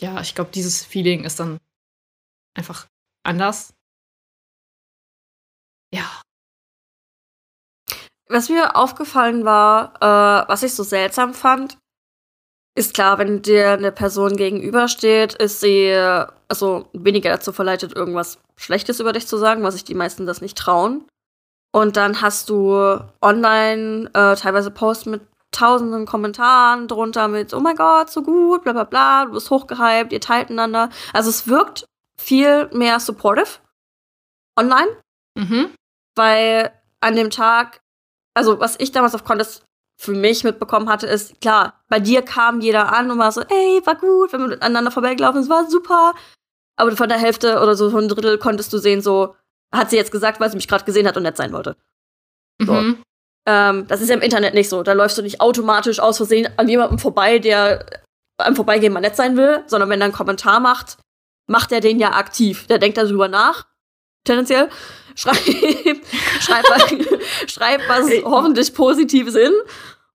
[0.00, 1.58] ja, ich glaube, dieses Feeling ist dann
[2.54, 2.86] einfach
[3.22, 3.74] anders.
[5.92, 6.22] Ja.
[8.28, 11.78] Was mir aufgefallen war, äh, was ich so seltsam fand,
[12.74, 15.92] ist klar, wenn dir eine Person gegenübersteht, ist sie
[16.48, 20.40] also weniger dazu verleitet, irgendwas Schlechtes über dich zu sagen, was sich die meisten das
[20.40, 21.04] nicht trauen.
[21.72, 27.76] Und dann hast du online äh, teilweise Posts mit tausenden Kommentaren drunter mit, oh mein
[27.76, 30.90] Gott, so gut, bla bla bla, du bist hochgehypt, ihr teilt einander.
[31.12, 33.58] Also es wirkt viel mehr supportive
[34.56, 34.96] online.
[35.36, 35.70] Mhm.
[36.16, 37.80] Weil an dem Tag,
[38.34, 39.64] also was ich damals auf Contest
[39.96, 43.80] für mich mitbekommen hatte, ist, klar, bei dir kam jeder an und war so, ey,
[43.84, 46.14] war gut, wenn wir miteinander vorbeigelaufen sind, war super.
[46.76, 49.36] Aber von der Hälfte oder so von ein Drittel konntest du sehen, so,
[49.72, 51.76] hat sie jetzt gesagt, weil sie mich gerade gesehen hat und nett sein wollte.
[52.60, 52.72] So.
[52.72, 53.02] Mhm.
[53.46, 54.82] Ähm, das ist ja im Internet nicht so.
[54.82, 57.84] Da läufst du nicht automatisch aus Versehen an jemandem vorbei, der
[58.38, 60.98] am Vorbeigehen mal nett sein will, sondern wenn er einen Kommentar macht,
[61.46, 62.66] macht er den ja aktiv.
[62.66, 63.66] Der denkt darüber nach,
[64.24, 64.68] tendenziell.
[65.14, 65.38] Schreibt,
[66.70, 69.52] was, schreibt was hoffentlich Positives hin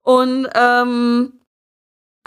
[0.03, 1.39] und ähm,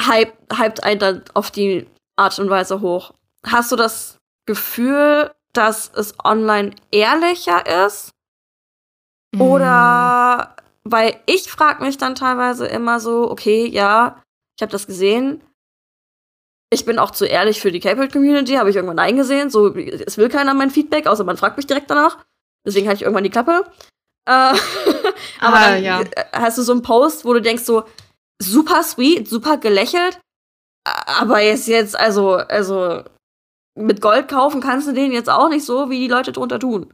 [0.00, 3.12] hype, hypt einen dann auf die Art und Weise hoch.
[3.46, 8.11] Hast du das Gefühl, dass es online ehrlicher ist?
[9.35, 9.40] Mm.
[9.40, 14.22] Oder weil ich frage mich dann teilweise immer so, okay, ja,
[14.56, 15.40] ich habe das gesehen.
[16.70, 19.50] Ich bin auch zu ehrlich für die K-Pop-Community, habe ich irgendwann eingesehen.
[19.50, 22.18] So, es will keiner mein Feedback, außer man fragt mich direkt danach.
[22.66, 23.64] Deswegen hatte ich irgendwann die Klappe.
[24.27, 24.31] Äh,
[25.40, 26.05] aber ah, dann ja.
[26.33, 27.85] hast du so einen Post, wo du denkst so,
[28.40, 30.20] super sweet, super gelächelt,
[30.85, 33.03] aber jetzt jetzt, also, also
[33.75, 36.92] mit Gold kaufen kannst du den jetzt auch nicht so, wie die Leute drunter tun.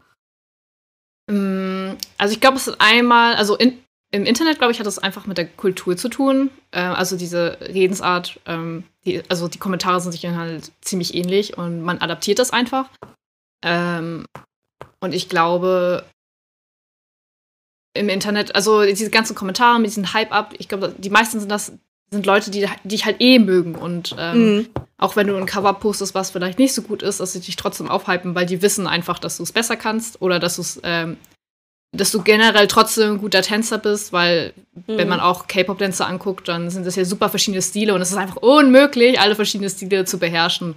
[1.30, 4.98] Mm, also ich glaube, es ist einmal, also in, im Internet, glaube ich, hat das
[4.98, 6.50] einfach mit der Kultur zu tun.
[6.70, 11.82] Äh, also diese Redensart, ähm, die, also die Kommentare sind sich halt ziemlich ähnlich und
[11.82, 12.88] man adaptiert das einfach.
[13.62, 14.24] Ähm,
[15.00, 16.04] und ich glaube,
[17.94, 21.72] im Internet, also diese ganzen Kommentare mit diesem Hype-Up, ich glaube, die meisten sind das,
[22.10, 23.74] sind Leute, die, dich halt eh mögen.
[23.74, 24.68] Und ähm, mhm.
[24.96, 27.56] auch wenn du ein Cover postest, was vielleicht nicht so gut ist, dass sie dich
[27.56, 30.80] trotzdem aufhypen, weil die wissen einfach, dass du es besser kannst oder dass du es,
[30.84, 31.16] ähm,
[31.92, 34.82] dass du generell trotzdem ein guter Tänzer bist, weil mhm.
[34.86, 38.16] wenn man auch K-Pop-Tänzer anguckt, dann sind das ja super verschiedene Stile und es ist
[38.16, 40.76] einfach unmöglich, alle verschiedenen Stile zu beherrschen.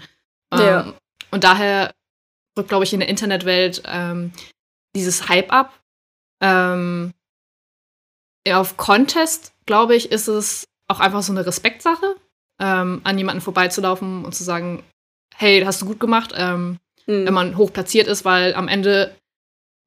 [0.53, 0.81] Ja.
[0.81, 0.93] Ähm,
[1.31, 1.91] und daher
[2.57, 4.31] rückt, glaube ich, in der Internetwelt ähm,
[4.95, 5.79] dieses Hype ab.
[6.41, 7.13] Ähm,
[8.49, 12.15] auf Contest, glaube ich, ist es auch einfach so eine Respektsache,
[12.59, 14.83] ähm, an jemanden vorbeizulaufen und zu sagen,
[15.35, 17.25] hey, hast du gut gemacht, ähm, mhm.
[17.25, 19.15] wenn man hoch platziert ist, weil am Ende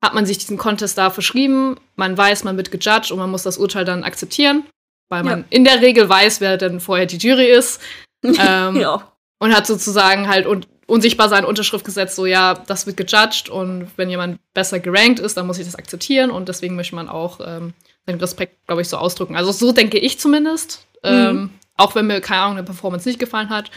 [0.03, 3.42] hat man sich diesen Contest da verschrieben, man weiß, man wird gejudged und man muss
[3.42, 4.64] das Urteil dann akzeptieren,
[5.09, 5.44] weil man ja.
[5.50, 7.81] in der Regel weiß, wer denn vorher die Jury ist.
[8.22, 9.12] ähm, ja.
[9.38, 13.88] Und hat sozusagen halt und unsichtbar seine Unterschrift gesetzt, so ja, das wird gejudged und
[13.97, 17.40] wenn jemand besser gerankt ist, dann muss ich das akzeptieren und deswegen möchte man auch
[17.44, 17.75] ähm,
[18.07, 19.37] seinen Respekt, glaube ich, so ausdrücken.
[19.37, 20.87] Also so denke ich zumindest.
[21.03, 21.11] Mhm.
[21.11, 23.70] Ähm, auch wenn mir, keine Ahnung, eine Performance nicht gefallen hat,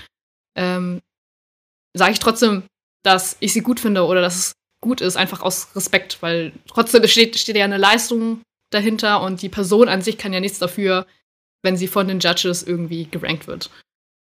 [0.55, 1.01] ähm,
[1.93, 2.63] sage ich trotzdem,
[3.03, 7.07] dass ich sie gut finde oder dass es gut ist, einfach aus Respekt, weil trotzdem
[7.07, 11.07] steht, steht ja eine Leistung dahinter und die Person an sich kann ja nichts dafür,
[11.63, 13.69] wenn sie von den Judges irgendwie gerankt wird.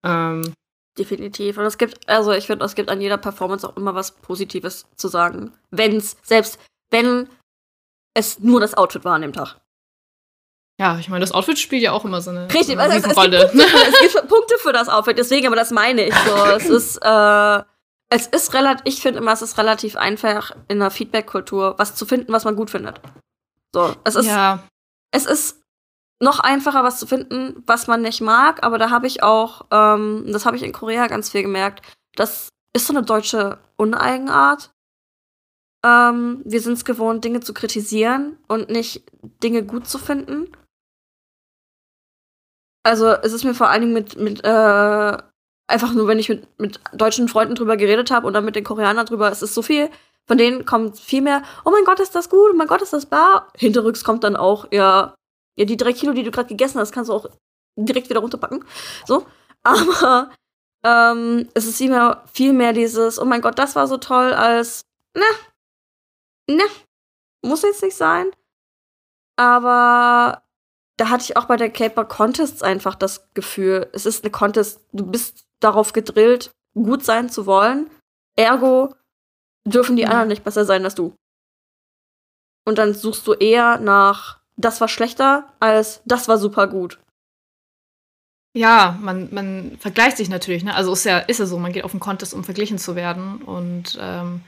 [0.04, 0.52] Ähm,
[0.98, 1.58] Definitiv.
[1.58, 4.86] Und es gibt, also ich finde, es gibt an jeder Performance auch immer was Positives
[4.96, 5.52] zu sagen.
[5.70, 6.58] Wenn's, selbst
[6.90, 7.28] wenn
[8.14, 9.60] es nur das Outfit war an dem Tag.
[10.80, 12.96] Ja, ich meine, das Outfit spielt ja auch immer so eine, Richtig, so eine also
[12.96, 13.02] es.
[13.02, 13.50] Es, gibt Punkte,
[13.88, 16.36] es gibt Punkte für das Outfit, deswegen, aber das meine ich so.
[16.46, 17.62] Es ist, äh,
[18.10, 22.06] es ist relativ, ich finde immer, es ist relativ einfach in der Feedback-Kultur, was zu
[22.06, 23.00] finden, was man gut findet.
[23.74, 24.64] So, es ist, ja.
[25.12, 25.60] es ist
[26.20, 28.64] noch einfacher, was zu finden, was man nicht mag.
[28.64, 31.82] Aber da habe ich auch, ähm, das habe ich in Korea ganz viel gemerkt,
[32.14, 34.70] das ist so eine deutsche Uneigenart.
[35.84, 39.04] Ähm, wir sind es gewohnt, Dinge zu kritisieren und nicht
[39.42, 40.50] Dinge gut zu finden.
[42.82, 45.16] Also es ist mir vor allen Dingen mit, mit äh,
[45.68, 49.06] einfach nur, wenn ich mit, mit deutschen Freunden drüber geredet habe dann mit den Koreanern
[49.06, 49.90] drüber, es ist so viel,
[50.26, 52.92] von denen kommt viel mehr, oh mein Gott, ist das gut, oh mein Gott, ist
[52.92, 53.52] das bar.
[53.56, 55.14] Hinterrücks kommt dann auch, ja,
[55.58, 57.26] ja, die drei Kilo, die du gerade gegessen hast, kannst du auch
[57.76, 58.64] direkt wieder runterpacken.
[59.06, 59.26] So.
[59.64, 60.30] Aber
[60.84, 64.84] Ähm, es ist immer viel mehr dieses, oh mein Gott, das war so toll, als,
[65.14, 65.24] ne,
[66.48, 66.62] ne,
[67.42, 68.30] muss jetzt nicht sein.
[69.36, 70.42] Aber
[70.96, 74.80] da hatte ich auch bei der Caper Contests einfach das Gefühl, es ist eine Contest,
[74.92, 77.90] du bist darauf gedrillt, gut sein zu wollen.
[78.36, 78.94] Ergo
[79.64, 80.10] dürfen die mhm.
[80.10, 81.14] anderen nicht besser sein als du.
[82.64, 86.98] Und dann suchst du eher nach, das war schlechter, als das war super gut.
[88.54, 90.74] Ja, man, man vergleicht sich natürlich, ne?
[90.74, 93.40] Also ist ja, ist ja so, man geht auf den Contest, um verglichen zu werden.
[93.42, 94.42] Und ähm,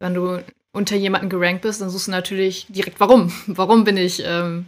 [0.00, 3.32] wenn du unter jemanden gerankt bist, dann suchst du natürlich direkt, warum?
[3.46, 4.66] Warum bin ich ähm,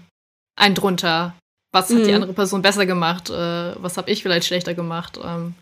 [0.56, 1.34] ein drunter?
[1.72, 2.04] Was hat mhm.
[2.04, 3.30] die andere Person besser gemacht?
[3.30, 5.18] Äh, was habe ich vielleicht schlechter gemacht?
[5.22, 5.54] Ähm,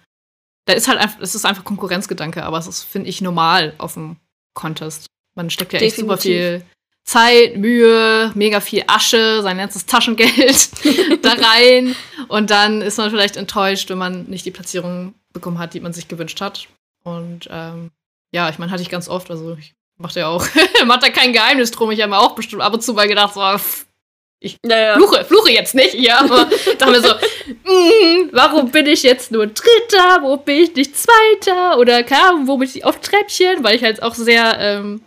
[0.66, 3.94] da ist halt einfach, es ist einfach Konkurrenzgedanke, aber es ist, finde ich, normal auf
[3.94, 4.16] dem
[4.54, 5.06] Contest.
[5.34, 5.98] Man steckt ja Definitiv.
[5.98, 6.66] echt super viel
[7.04, 10.70] Zeit, Mühe, mega viel Asche, sein ganzes Taschengeld
[11.22, 11.96] da rein.
[12.28, 15.92] Und dann ist man vielleicht enttäuscht, wenn man nicht die Platzierung bekommen hat, die man
[15.92, 16.68] sich gewünscht hat.
[17.02, 17.90] Und ähm,
[18.32, 20.46] ja, ich meine, hatte ich ganz oft, also ich mache ja auch,
[20.86, 21.90] macht da kein Geheimnis drum.
[21.90, 23.86] Ich habe mir auch bestimmt ab und zu mal gedacht, so, pff,
[24.42, 24.96] ich naja.
[24.96, 29.46] fluche, fluche jetzt nicht, ja, aber dachte mir so, mm, warum bin ich jetzt nur
[29.46, 33.84] Dritter, wo bin ich nicht Zweiter oder kam, wo bin ich auf Treppchen, weil ich
[33.84, 35.02] halt auch sehr ähm,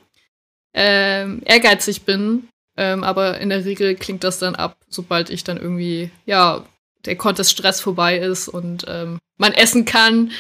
[0.76, 2.48] ähm, ehrgeizig bin.
[2.78, 6.66] Ähm, aber in der Regel klingt das dann ab, sobald ich dann irgendwie, ja,
[7.06, 10.32] der Contest-Stress vorbei ist und ähm, man essen kann,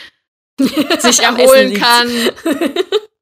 [0.99, 2.09] sich erholen kann.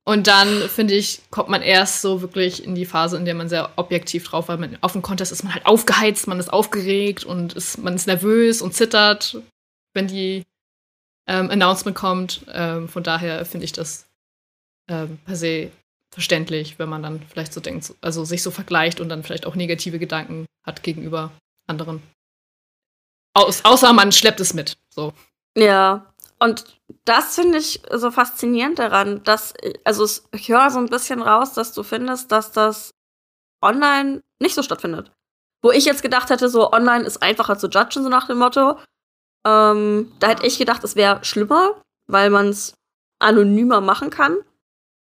[0.05, 3.47] Und dann, finde ich, kommt man erst so wirklich in die Phase, in der man
[3.47, 4.59] sehr objektiv drauf war.
[4.81, 8.61] auf dem Contest ist man halt aufgeheizt, man ist aufgeregt und ist, man ist nervös
[8.61, 9.37] und zittert,
[9.93, 10.43] wenn die
[11.25, 12.45] ähm, Announcement kommt.
[12.51, 14.05] Ähm, von daher finde ich das
[14.89, 15.71] ähm, per se
[16.13, 19.55] verständlich, wenn man dann vielleicht so denkt, also sich so vergleicht und dann vielleicht auch
[19.55, 21.31] negative Gedanken hat gegenüber
[21.67, 22.01] anderen.
[23.33, 24.77] Aus, außer man schleppt es mit.
[24.89, 25.13] So.
[25.57, 26.65] Ja, und
[27.05, 31.73] das finde ich so faszinierend daran, dass, also ich höre so ein bisschen raus, dass
[31.73, 32.91] du findest, dass das
[33.61, 35.11] online nicht so stattfindet.
[35.61, 38.77] Wo ich jetzt gedacht hätte, so online ist einfacher zu judgen, so nach dem Motto.
[39.45, 42.75] Ähm, da hätte ich gedacht, es wäre schlimmer, weil man es
[43.19, 44.37] anonymer machen kann.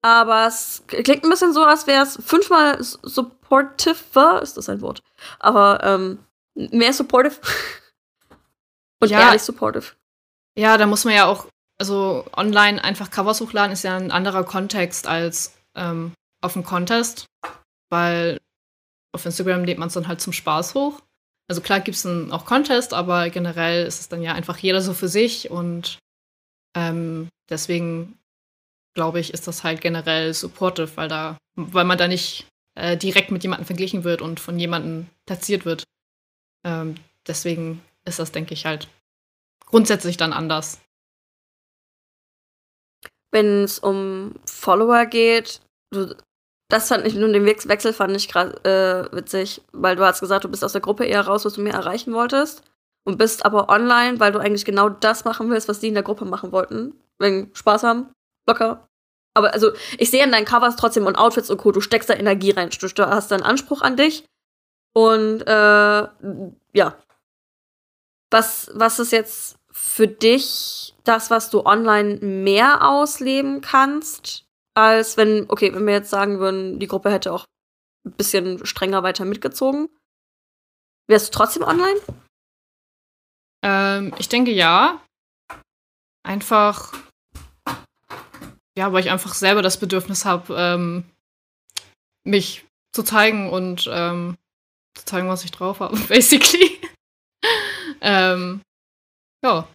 [0.05, 5.01] Aber es klingt ein bisschen so, als wäre es fünfmal supportive, ist das ein Wort?
[5.39, 6.19] Aber ähm,
[6.53, 7.41] mehr supportive.
[9.01, 9.93] Und ja, ehrlich supportive.
[10.55, 11.47] Ja, da muss man ja auch,
[11.79, 17.25] also online einfach Covers hochladen ist ja ein anderer Kontext als ähm, auf dem Contest,
[17.89, 18.39] weil
[19.11, 21.01] auf Instagram lädt man es dann halt zum Spaß hoch.
[21.47, 24.93] Also klar gibt es auch Contest, aber generell ist es dann ja einfach jeder so
[24.93, 25.97] für sich und
[26.77, 28.19] ähm, deswegen
[28.95, 33.29] glaube ich, ist das halt generell supportive, weil da, weil man da nicht äh, direkt
[33.29, 35.83] mit jemandem verglichen wird und von jemandem platziert wird.
[36.63, 36.95] Ähm,
[37.27, 38.87] deswegen ist das, denke ich, halt
[39.65, 40.79] grundsätzlich dann anders.
[43.31, 46.15] Wenn es um Follower geht, du,
[46.69, 50.49] das fand ich, nur den Wechsel fand ich äh, witzig, weil du hast gesagt, du
[50.49, 52.63] bist aus der Gruppe eher raus, was du mehr erreichen wolltest.
[53.07, 56.01] Und bist aber online, weil du eigentlich genau das machen willst, was die in der
[56.01, 56.99] Gruppe machen wollten.
[57.19, 58.09] Wegen Spaß haben,
[58.47, 58.87] locker.
[59.33, 62.13] Aber also, ich sehe in deinen Covers trotzdem und Outfits und Co., du steckst da
[62.13, 62.69] Energie rein.
[62.69, 64.25] Du hast da einen Anspruch an dich.
[64.93, 66.07] Und äh,
[66.73, 66.97] ja,
[68.31, 75.49] was, was ist jetzt für dich das, was du online mehr ausleben kannst, als wenn,
[75.49, 77.45] okay, wenn wir jetzt sagen würden, die Gruppe hätte auch
[78.05, 79.89] ein bisschen strenger weiter mitgezogen?
[81.07, 81.99] Wärst du trotzdem online?
[83.63, 85.01] Ähm, ich denke ja.
[86.23, 86.93] Einfach,
[88.77, 91.05] ja, weil ich einfach selber das Bedürfnis habe, ähm,
[92.23, 94.37] mich zu zeigen und ähm,
[94.95, 96.79] zu zeigen, was ich drauf habe, basically.
[98.01, 98.61] Ähm,
[99.43, 99.67] ja.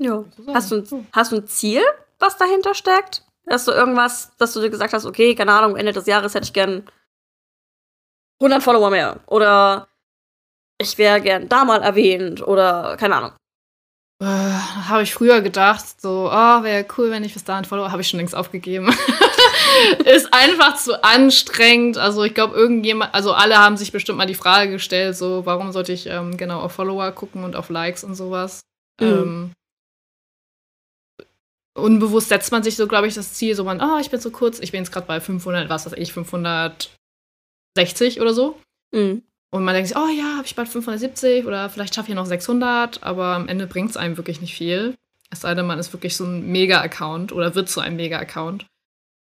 [0.00, 0.24] Ja.
[0.54, 1.82] Hast du, hast du ein Ziel,
[2.18, 3.24] was dahinter steckt?
[3.48, 6.44] Hast du irgendwas, dass du dir gesagt hast, okay, keine Ahnung, Ende des Jahres hätte
[6.44, 6.88] ich gern
[8.40, 9.20] 100 Follower mehr.
[9.26, 9.88] Oder
[10.78, 12.46] ich wäre gern da mal erwähnt.
[12.46, 13.32] Oder keine Ahnung.
[14.20, 18.02] Äh, habe ich früher gedacht, so, oh, wäre cool, wenn ich bis dahin Follower, habe
[18.02, 18.88] ich schon längst aufgegeben.
[20.04, 21.98] ist einfach zu anstrengend.
[21.98, 25.70] Also ich glaube, irgendjemand, also alle haben sich bestimmt mal die Frage gestellt, so, warum
[25.70, 28.62] sollte ich ähm, genau auf Follower gucken und auf Likes und sowas.
[29.00, 29.06] Mhm.
[29.06, 29.52] Ähm,
[31.74, 34.32] unbewusst setzt man sich so, glaube ich, das Ziel, so man, oh, ich bin so
[34.32, 38.58] kurz, ich bin jetzt gerade bei 500, was weiß ich, 560 oder so.
[38.92, 39.22] Mhm.
[39.50, 42.26] Und man denkt sich, oh ja, habe ich bald 570 oder vielleicht schaffe ich noch
[42.26, 44.94] 600, aber am Ende bringt es einem wirklich nicht viel.
[45.30, 48.66] Es sei denn, man ist wirklich so ein Mega-Account oder wird zu einem Mega-Account.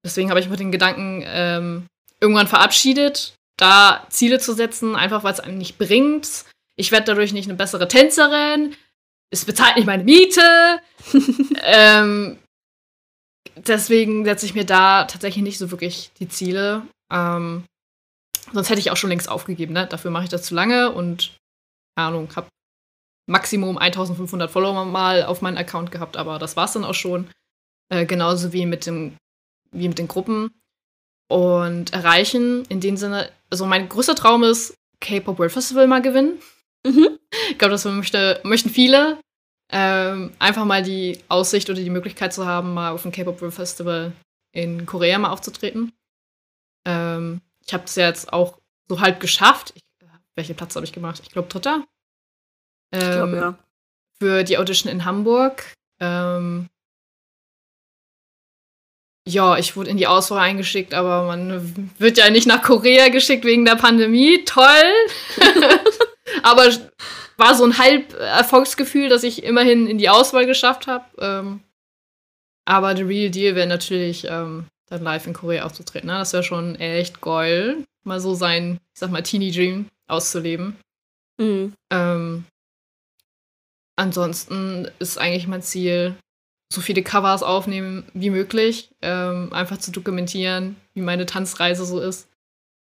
[0.06, 1.86] Deswegen habe ich mir den Gedanken ähm,
[2.22, 6.46] irgendwann verabschiedet, da Ziele zu setzen, einfach weil es einem nicht bringt.
[6.76, 8.76] Ich werde dadurch nicht eine bessere Tänzerin.
[9.32, 10.80] es bezahlt nicht meine Miete.
[11.64, 12.38] ähm,
[13.56, 16.84] deswegen setze ich mir da tatsächlich nicht so wirklich die Ziele.
[17.12, 17.64] Ähm,
[18.54, 19.74] sonst hätte ich auch schon längst aufgegeben.
[19.74, 19.88] Ne?
[19.88, 21.38] Dafür mache ich das zu lange und
[21.96, 22.48] keine Ahnung, habe
[23.28, 27.30] Maximum 1500 Follower mal auf meinen Account gehabt, aber das war es dann auch schon.
[27.90, 29.18] Äh, genauso wie mit, dem,
[29.72, 30.52] wie mit den Gruppen.
[31.30, 36.40] Und erreichen in dem Sinne, also mein größter Traum ist, K-Pop World Festival mal gewinnen.
[36.86, 37.20] Mhm.
[37.50, 39.20] Ich glaube, das möchte, möchten viele.
[39.70, 43.54] Ähm, einfach mal die Aussicht oder die Möglichkeit zu haben, mal auf dem K-Pop World
[43.54, 44.14] Festival
[44.54, 45.92] in Korea mal aufzutreten.
[46.86, 49.74] Ähm, ich habe es jetzt auch so halb geschafft.
[49.76, 49.84] Ich,
[50.36, 51.20] welchen Platz habe ich gemacht?
[51.22, 51.86] Ich glaube, dritter.
[52.92, 53.58] Ähm, ich glaube, ja.
[54.20, 55.74] Für die Audition in Hamburg.
[56.00, 56.70] Ähm,
[59.28, 63.44] ja, ich wurde in die Auswahl eingeschickt, aber man wird ja nicht nach Korea geschickt
[63.44, 64.46] wegen der Pandemie.
[64.46, 64.94] Toll!
[66.44, 66.72] aber
[67.36, 71.06] war so ein halb Erfolgsgefühl, dass ich immerhin in die Auswahl geschafft habe.
[71.20, 71.60] Ähm,
[72.66, 76.08] aber the real deal wäre natürlich, ähm, dann live in Korea aufzutreten.
[76.08, 76.14] Ne?
[76.14, 80.78] Das wäre schon echt geil, mal so sein, ich sag mal, Teenie Dream auszuleben.
[81.40, 81.74] Mhm.
[81.92, 82.46] Ähm,
[83.96, 86.16] ansonsten ist eigentlich mein Ziel,
[86.72, 92.28] so viele Covers aufnehmen wie möglich, ähm, einfach zu dokumentieren, wie meine Tanzreise so ist.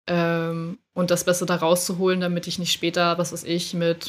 [0.09, 4.09] Ähm, und das Beste da rauszuholen, damit ich nicht später, was weiß ich, mit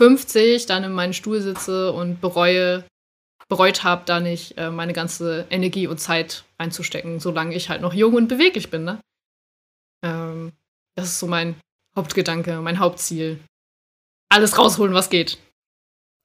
[0.00, 2.84] 50 dann in meinem Stuhl sitze und bereue,
[3.48, 7.94] bereut habe, da nicht äh, meine ganze Energie und Zeit einzustecken, solange ich halt noch
[7.94, 8.84] jung und beweglich bin.
[8.84, 8.98] Ne?
[10.02, 10.52] Ähm,
[10.96, 11.56] das ist so mein
[11.96, 13.40] Hauptgedanke, mein Hauptziel.
[14.28, 15.38] Alles rausholen, was geht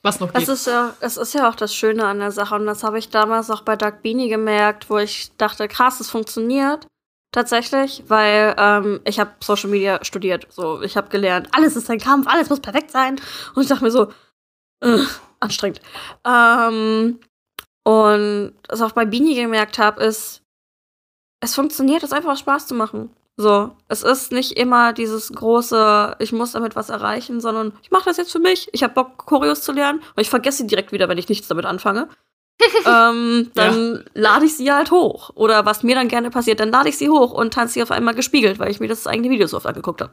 [0.02, 0.42] was noch geht.
[0.42, 3.00] Das ist ja, es ist ja auch das Schöne an der Sache und das habe
[3.00, 6.88] ich damals auch bei Doug Beanie gemerkt, wo ich dachte, krass, es funktioniert
[7.32, 12.00] tatsächlich, weil ähm, ich habe Social Media studiert, so ich habe gelernt, alles ist ein
[12.00, 13.20] Kampf, alles muss perfekt sein
[13.56, 14.12] und ich dachte mir so,
[14.82, 15.00] äh,
[15.40, 15.82] anstrengend.
[16.26, 17.20] Ähm,
[17.84, 20.42] und was auch bei Beanie gemerkt habe, ist,
[21.40, 23.10] es funktioniert, es einfach Spaß zu machen.
[23.38, 28.04] So, es ist nicht immer dieses große, ich muss damit was erreichen, sondern ich mache
[28.06, 28.68] das jetzt für mich.
[28.74, 31.48] Ich habe Bock, Choreos zu lernen und ich vergesse sie direkt wieder, wenn ich nichts
[31.48, 32.10] damit anfange.
[32.86, 34.02] ähm, dann ja.
[34.14, 35.30] lade ich sie halt hoch.
[35.36, 37.92] Oder was mir dann gerne passiert, dann lade ich sie hoch und tanze sie auf
[37.92, 40.12] einmal gespiegelt, weil ich mir das eigene Video so oft angeguckt habe.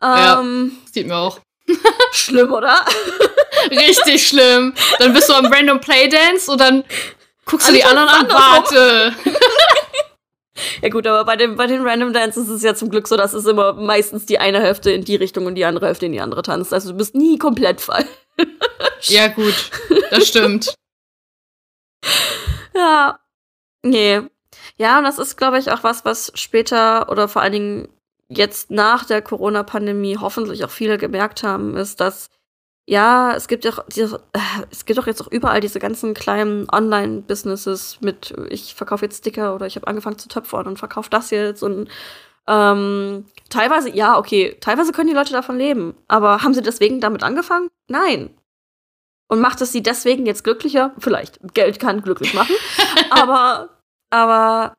[0.00, 1.40] Ähm, ja, sieht mir auch.
[2.12, 2.84] Schlimm, oder?
[3.70, 4.74] Richtig schlimm.
[4.98, 6.84] Dann bist du am Random Playdance und dann
[7.44, 9.14] guckst du die anderen an, warte.
[10.82, 13.16] Ja gut, aber bei, dem, bei den Random Dances ist es ja zum Glück so,
[13.16, 16.12] dass es immer meistens die eine Hälfte in die Richtung und die andere Hälfte in
[16.12, 16.72] die andere tanzt.
[16.72, 18.06] Also du bist nie komplett falsch.
[19.02, 19.70] ja gut,
[20.10, 20.74] das stimmt.
[22.74, 23.18] ja,
[23.82, 24.22] nee.
[24.78, 27.88] Ja, und das ist, glaube ich, auch was, was später oder vor allen Dingen
[28.28, 32.30] jetzt nach der Corona-Pandemie hoffentlich auch viele gemerkt haben, ist, dass
[32.88, 33.84] ja, es gibt ja auch,
[34.70, 39.54] es gibt auch jetzt auch überall diese ganzen kleinen Online-Businesses mit, ich verkaufe jetzt Sticker
[39.56, 41.88] oder ich habe angefangen zu töpfern und verkaufe das jetzt und
[42.48, 47.24] ähm, teilweise, ja, okay, teilweise können die Leute davon leben, aber haben sie deswegen damit
[47.24, 47.68] angefangen?
[47.88, 48.30] Nein.
[49.28, 50.92] Und macht es sie deswegen jetzt glücklicher?
[50.98, 51.40] Vielleicht.
[51.54, 52.54] Geld kann glücklich machen.
[53.10, 53.70] aber,
[54.10, 54.74] aber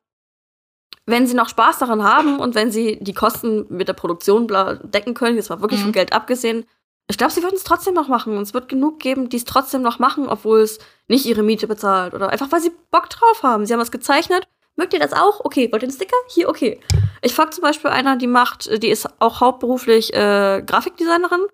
[1.07, 4.47] wenn sie noch Spaß daran haben und wenn sie die Kosten mit der Produktion
[4.83, 5.85] decken können, jetzt mal wirklich mhm.
[5.85, 6.65] vom Geld abgesehen,
[7.09, 8.35] ich glaube, sie würden es trotzdem noch machen.
[8.35, 11.65] Und es wird genug geben, die es trotzdem noch machen, obwohl es nicht ihre Miete
[11.65, 12.13] bezahlt.
[12.13, 13.65] Oder einfach, weil sie Bock drauf haben.
[13.65, 14.47] Sie haben was gezeichnet.
[14.75, 15.45] Mögt ihr das auch?
[15.45, 15.71] Okay.
[15.71, 16.17] Wollt ihr einen Sticker?
[16.27, 16.81] Hier, okay.
[17.21, 21.45] Ich folge zum Beispiel einer, die macht, die ist auch hauptberuflich äh, Grafikdesignerin.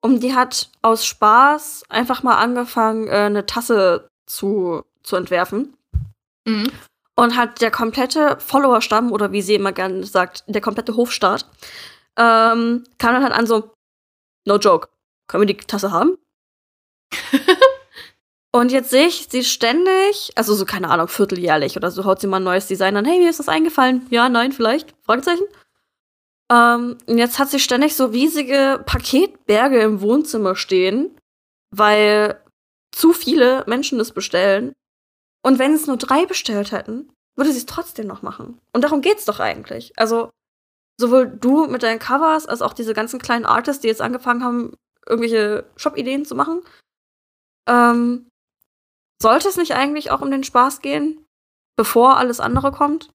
[0.00, 5.76] Und die hat aus Spaß einfach mal angefangen, äh, eine Tasse zu, zu entwerfen.
[6.44, 6.72] Mhm.
[7.14, 11.46] Und hat der komplette Followerstamm, oder wie sie immer gerne sagt, der komplette Hofstaat,
[12.16, 13.72] ähm, kam dann halt an so,
[14.46, 14.88] No joke.
[15.28, 16.18] Können wir die Tasse haben?
[18.52, 22.26] und jetzt sehe ich sie ständig, also so, keine Ahnung, vierteljährlich oder so, haut sie
[22.26, 23.04] mal ein neues Design an.
[23.04, 24.06] Hey, mir ist das eingefallen.
[24.10, 24.94] Ja, nein, vielleicht?
[25.02, 25.44] Fragezeichen.
[26.50, 31.16] Ähm, und jetzt hat sie ständig so riesige Paketberge im Wohnzimmer stehen,
[31.70, 32.40] weil
[32.90, 34.74] zu viele Menschen das bestellen.
[35.42, 38.58] Und wenn es nur drei bestellt hätten, würde sie es trotzdem noch machen.
[38.72, 39.92] Und darum geht's doch eigentlich.
[39.96, 40.30] Also,
[41.00, 44.76] sowohl du mit deinen Covers als auch diese ganzen kleinen Artists, die jetzt angefangen haben,
[45.06, 46.62] irgendwelche Shop-Ideen zu machen.
[47.68, 48.28] Ähm,
[49.20, 51.24] sollte es nicht eigentlich auch um den Spaß gehen,
[51.76, 53.10] bevor alles andere kommt?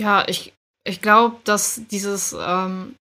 [0.00, 2.96] Ja, ich, ich glaube, dass dieses, ähm,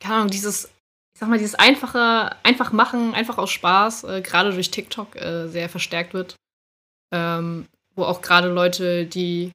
[0.00, 0.66] keine Ahnung, dieses,
[1.14, 5.48] ich sag mal, dieses einfache, einfach machen, einfach aus Spaß, äh, gerade durch TikTok äh,
[5.48, 6.36] sehr verstärkt wird.
[7.12, 9.52] Ähm, wo auch gerade Leute, die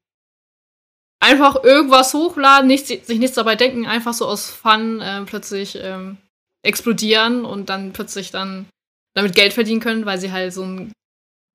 [1.19, 6.17] einfach irgendwas hochladen, nicht, sich nichts dabei denken, einfach so aus Fun äh, plötzlich ähm,
[6.63, 8.65] explodieren und dann plötzlich dann
[9.13, 10.91] damit Geld verdienen können, weil sie halt so einen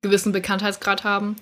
[0.01, 1.35] gewissen Bekanntheitsgrad haben.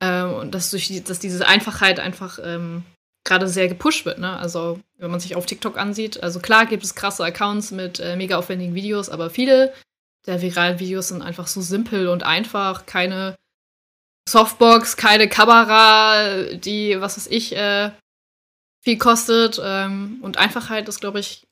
[0.00, 2.84] Ähm, und dass, durch die, dass diese Einfachheit einfach ähm,
[3.24, 4.18] gerade sehr gepusht wird.
[4.18, 4.36] Ne?
[4.36, 8.14] Also, wenn man sich auf TikTok ansieht, also klar gibt es krasse Accounts mit äh,
[8.16, 9.72] mega aufwendigen Videos, aber viele
[10.26, 12.84] der viralen Videos sind einfach so simpel und einfach.
[12.86, 13.36] Keine
[14.28, 17.92] Softbox, keine Kamera, die, was weiß ich, äh,
[18.82, 19.60] viel kostet.
[19.62, 21.46] Ähm, und Einfachheit ist, glaube ich,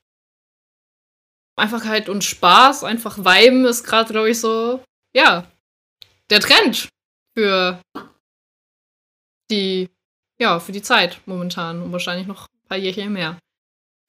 [1.57, 5.49] Einfachheit und Spaß, einfach Viben ist gerade, glaube ich, so, ja,
[6.29, 6.89] der Trend
[7.37, 7.79] für
[9.49, 9.89] die,
[10.39, 13.39] ja, für die Zeit momentan und wahrscheinlich noch ein paar Jährchen mehr.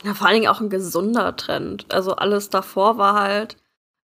[0.02, 1.92] Ja, vor allen Dingen auch ein gesunder Trend.
[1.92, 3.56] Also alles davor war halt,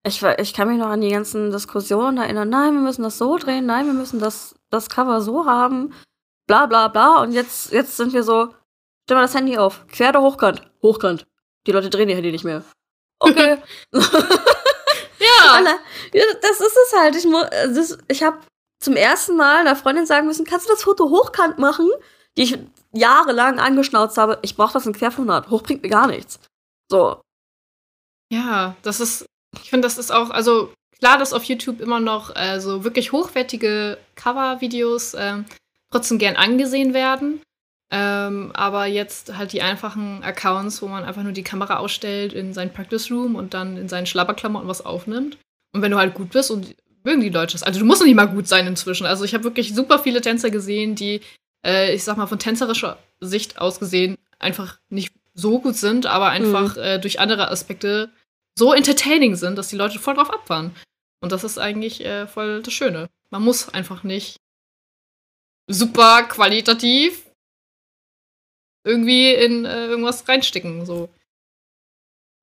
[0.04, 3.38] ich, ich kann mich noch an die ganzen Diskussionen erinnern, nein, wir müssen das so
[3.38, 5.94] drehen, nein, wir müssen das, das Cover so haben,
[6.46, 7.22] bla bla bla.
[7.22, 8.54] Und jetzt, jetzt sind wir so,
[9.04, 10.62] stell mal das Handy auf, quer oder hochkant?
[10.82, 11.26] Hochkant.
[11.66, 12.64] Die Leute drehen ihr Handy nicht mehr.
[13.20, 13.58] Okay.
[13.92, 15.62] ja.
[16.12, 17.14] das ist es halt.
[17.14, 17.26] Ich,
[17.74, 18.38] das, ich habe
[18.80, 21.88] zum ersten Mal einer Freundin sagen müssen, kannst du das Foto hochkant machen?
[22.36, 22.58] Die ich
[22.92, 24.38] jahrelang angeschnauzt habe.
[24.42, 25.50] Ich brauche das in Querformat.
[25.50, 26.40] Hoch bringt mir gar nichts.
[26.90, 27.20] So.
[28.32, 29.26] Ja, das ist,
[29.60, 33.12] ich finde, das ist auch, also klar, dass auf YouTube immer noch äh, so wirklich
[33.12, 35.38] hochwertige Cover-Videos äh,
[35.90, 37.40] trotzdem gern angesehen werden.
[37.90, 42.54] Ähm, aber jetzt halt die einfachen Accounts, wo man einfach nur die Kamera ausstellt in
[42.54, 45.36] seinen Practice Room und dann in seinen Schlabberklamotten was aufnimmt.
[45.74, 46.74] Und wenn du halt gut bist und
[47.04, 47.62] mögen die Leute das.
[47.62, 49.06] Also du musst nicht mal gut sein inzwischen.
[49.06, 51.20] Also ich habe wirklich super viele Tänzer gesehen, die,
[51.66, 56.28] äh, ich sag mal, von tänzerischer Sicht aus gesehen einfach nicht so gut sind, aber
[56.28, 56.82] einfach mhm.
[56.82, 58.10] äh, durch andere Aspekte
[58.58, 60.74] so entertaining sind, dass die Leute voll drauf abfahren.
[61.22, 63.08] Und das ist eigentlich äh, voll das Schöne.
[63.30, 64.36] Man muss einfach nicht
[65.68, 67.30] super qualitativ
[68.84, 70.84] irgendwie in äh, irgendwas reinstecken.
[70.84, 71.08] So.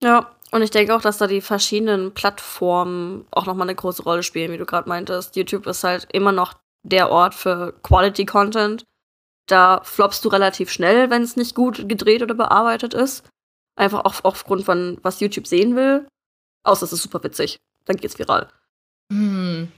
[0.01, 4.23] Ja, und ich denke auch, dass da die verschiedenen Plattformen auch nochmal eine große Rolle
[4.23, 5.35] spielen, wie du gerade meintest.
[5.35, 8.83] YouTube ist halt immer noch der Ort für Quality Content.
[9.47, 13.27] Da floppst du relativ schnell, wenn es nicht gut gedreht oder bearbeitet ist.
[13.79, 16.05] Einfach auch aufgrund von, was YouTube sehen will.
[16.63, 17.59] Außer es ist super witzig.
[17.85, 18.49] Dann geht's viral.
[19.11, 19.71] Hm.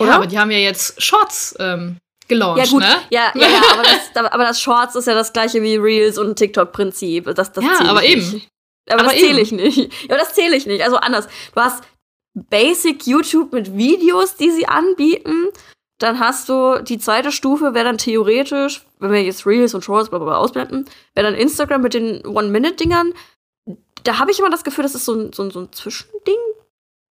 [0.00, 1.96] Ja, aber die haben ja jetzt Shorts ähm,
[2.28, 2.80] gelauncht, ja, gut.
[2.80, 2.96] ne?
[3.08, 6.36] Ja, ja, ja aber, das, aber das Shorts ist ja das gleiche wie Reels und
[6.36, 7.34] TikTok-Prinzip.
[7.34, 8.30] Das, das ja, aber eben.
[8.30, 8.48] Nicht.
[8.90, 9.78] Aber, aber das zähle ich nicht.
[9.78, 10.84] Ja, aber das zähle ich nicht.
[10.84, 11.26] Also anders.
[11.54, 11.82] Du hast
[12.34, 15.48] Basic YouTube mit Videos, die sie anbieten.
[15.98, 20.10] Dann hast du die zweite Stufe, wäre dann theoretisch, wenn wir jetzt Reels und Shorts
[20.10, 20.84] bla, bla, bla ausblenden,
[21.14, 23.14] wäre dann Instagram mit den One-Minute-Dingern.
[24.06, 26.36] Da habe ich immer das Gefühl, das ist so ein, so ein, so ein Zwischending.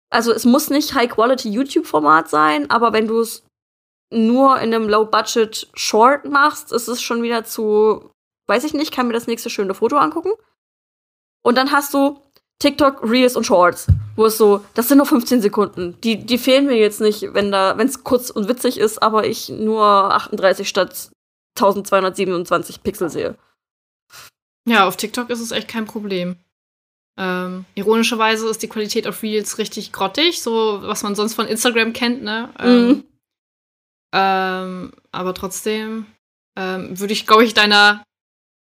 [0.10, 3.44] Also es muss nicht High-Quality-YouTube-Format sein, aber wenn du es
[4.14, 8.12] nur in einem Low-Budget-Short machst, ist es schon wieder zu,
[8.48, 10.32] weiß ich nicht, kann mir das nächste schöne Foto angucken.
[11.44, 12.22] Und dann hast du
[12.60, 16.00] TikTok, Reels und Shorts, wo es so, das sind nur 15 Sekunden.
[16.02, 19.28] Die, die fehlen mir jetzt nicht, wenn da, wenn es kurz und witzig ist, aber
[19.28, 21.10] ich nur 38 statt
[21.58, 23.38] 1227 Pixel sehe.
[24.68, 26.38] Ja, auf TikTok ist es echt kein Problem.
[27.18, 31.94] Ähm, ironischerweise ist die Qualität auf Reels richtig grottig, so was man sonst von Instagram
[31.94, 32.50] kennt, ne?
[32.60, 33.04] Ähm, mhm.
[34.14, 36.06] Ähm, aber trotzdem
[36.58, 38.04] ähm, würde ich, glaube ich, deiner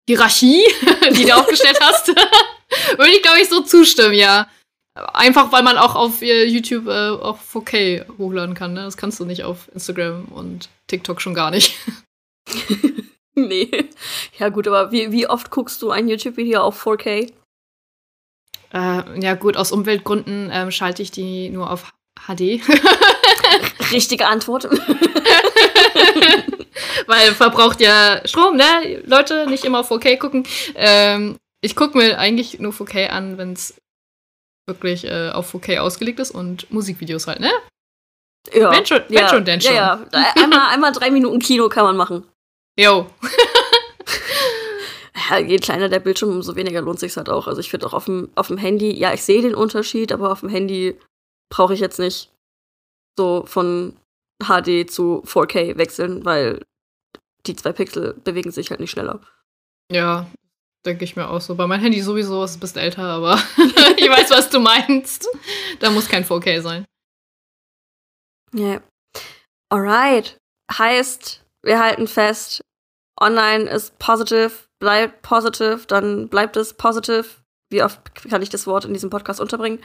[0.09, 0.63] Hierarchie,
[1.17, 2.09] die du aufgestellt hast,
[2.97, 4.49] würde ich, glaube ich, so zustimmen, ja.
[4.95, 8.75] Einfach, weil man auch auf äh, YouTube äh, auch 4K hochladen kann.
[8.75, 8.83] Ne?
[8.83, 11.77] Das kannst du nicht auf Instagram und TikTok schon gar nicht.
[13.35, 13.89] nee.
[14.39, 17.33] Ja, gut, aber wie, wie oft guckst du ein YouTube-Video auf 4K?
[18.75, 21.93] Äh, ja, gut, aus Umweltgründen ähm, schalte ich die nur auf
[22.27, 22.41] HD.
[23.93, 24.65] Richtige Antwort.
[27.07, 29.03] Weil verbraucht ja Strom, ne?
[29.07, 30.45] Leute, nicht immer auf 4K gucken.
[30.75, 33.75] Ähm, ich gucke mir eigentlich nur 4K an, wenn es
[34.67, 37.53] wirklich äh, auf 4K ausgelegt ist und Musikvideos halt, ne?
[38.53, 38.73] Ja.
[38.73, 39.29] Wenn schon, wenn ja.
[39.29, 39.75] schon, denn schon.
[39.75, 40.33] Ja, ja.
[40.35, 42.27] Einmal, einmal drei Minuten Kino kann man machen.
[42.79, 43.07] Jo.
[45.31, 47.47] Ja, je kleiner der Bildschirm, umso weniger lohnt sich halt auch.
[47.47, 50.31] Also ich finde auch auf dem, auf dem Handy, ja, ich sehe den Unterschied, aber
[50.33, 50.99] auf dem Handy
[51.51, 52.33] brauche ich jetzt nicht
[53.19, 53.97] so von
[54.43, 56.61] HD zu 4K wechseln, weil
[57.47, 59.21] die zwei Pixel bewegen sich halt nicht schneller.
[59.93, 60.31] Ja,
[60.85, 61.55] denke ich mir auch so.
[61.55, 63.35] Bei meinem Handy sowieso ist es ein bisschen älter, aber
[63.97, 65.29] ich weiß, was du meinst.
[65.81, 66.85] Da muss kein 4K sein.
[68.53, 68.65] Ja.
[68.65, 68.83] Yeah.
[69.71, 70.39] Alright.
[70.73, 72.63] Heißt, wir halten fest,
[73.21, 74.53] online ist positive,
[74.85, 77.25] bleibt positive, dann bleibt es positive.
[77.71, 77.99] Wie oft
[78.31, 79.83] kann ich das Wort in diesem Podcast unterbringen?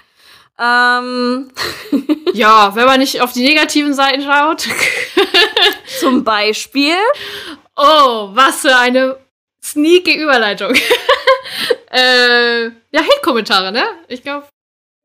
[0.60, 1.52] Ähm.
[2.34, 4.68] ja, wenn man nicht auf die negativen Seiten schaut.
[6.00, 6.98] Zum Beispiel.
[7.78, 9.18] Oh, was für eine
[9.64, 10.76] sneaky Überleitung.
[11.92, 13.86] äh, ja, Hate-Kommentare, ne?
[14.10, 14.48] Ich glaube,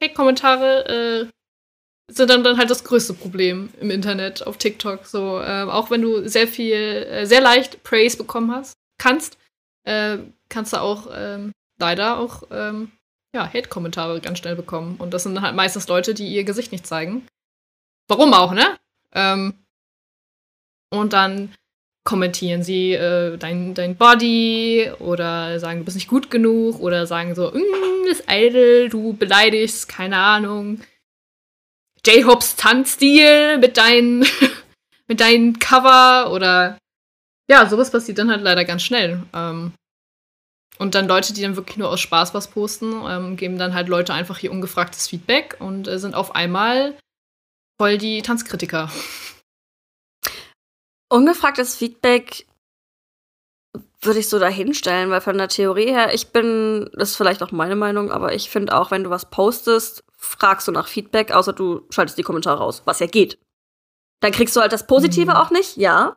[0.03, 5.07] Hate-Kommentare, äh, sind dann, dann halt das größte Problem im Internet, auf TikTok.
[5.07, 9.39] So, äh, auch wenn du sehr viel, äh, sehr leicht Praise bekommen hast, kannst,
[9.85, 10.19] äh,
[10.49, 12.93] kannst du auch ähm, leider auch ähm,
[13.35, 14.97] ja, Hate-Kommentare ganz schnell bekommen.
[14.99, 17.27] Und das sind halt meistens Leute, die ihr Gesicht nicht zeigen.
[18.09, 18.79] Warum auch, ne?
[19.13, 19.55] Ähm,
[20.91, 21.53] und dann
[22.05, 27.35] kommentieren sie äh, dein, dein Body oder sagen, du bist nicht gut genug oder sagen
[27.35, 30.81] so, mm, das Idol, du beleidigst, keine Ahnung.
[32.07, 34.27] J-Hopes Tanzstil mit deinen,
[35.09, 36.79] mit deinen Cover oder
[37.49, 39.23] ja, sowas passiert dann halt leider ganz schnell.
[39.33, 39.73] Ähm,
[40.79, 43.89] und dann Leute, die dann wirklich nur aus Spaß was posten, ähm, geben dann halt
[43.89, 46.97] Leute einfach hier ungefragtes Feedback und äh, sind auf einmal
[47.79, 48.91] voll die Tanzkritiker.
[51.09, 52.47] Ungefragtes Feedback
[54.01, 57.53] würde ich so dahinstellen, weil von der Theorie her, ich bin, das ist vielleicht auch
[57.53, 61.53] meine Meinung, aber ich finde auch, wenn du was postest, fragst du nach Feedback, außer
[61.53, 63.39] du schaltest die Kommentare raus, was ja geht.
[64.21, 65.37] Dann kriegst du halt das Positive mhm.
[65.37, 66.17] auch nicht, ja.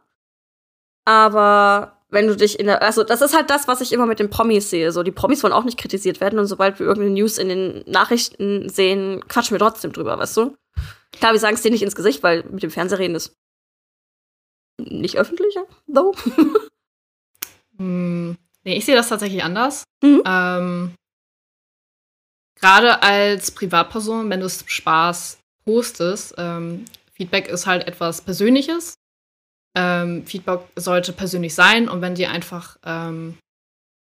[1.07, 4.19] Aber wenn du dich in der, also das ist halt das, was ich immer mit
[4.19, 4.91] den Promis sehe.
[4.91, 7.83] So, die Promis wollen auch nicht kritisiert werden und sobald wir irgendeine News in den
[7.89, 10.57] Nachrichten sehen, quatschen wir trotzdem drüber, weißt du?
[11.13, 13.37] Klar, wir sagen es dir nicht ins Gesicht, weil mit dem Fernsehreden ist
[14.79, 16.13] nicht öffentlicher, though.
[17.77, 18.35] hm,
[18.65, 19.85] nee, ich sehe das tatsächlich anders.
[20.03, 20.23] Mhm.
[20.25, 20.95] Ähm,
[22.59, 26.83] Gerade als Privatperson, wenn du es Spaß postest, ähm,
[27.13, 28.96] Feedback ist halt etwas Persönliches.
[29.79, 33.37] Ähm, Feedback sollte persönlich sein und wenn dir einfach ähm,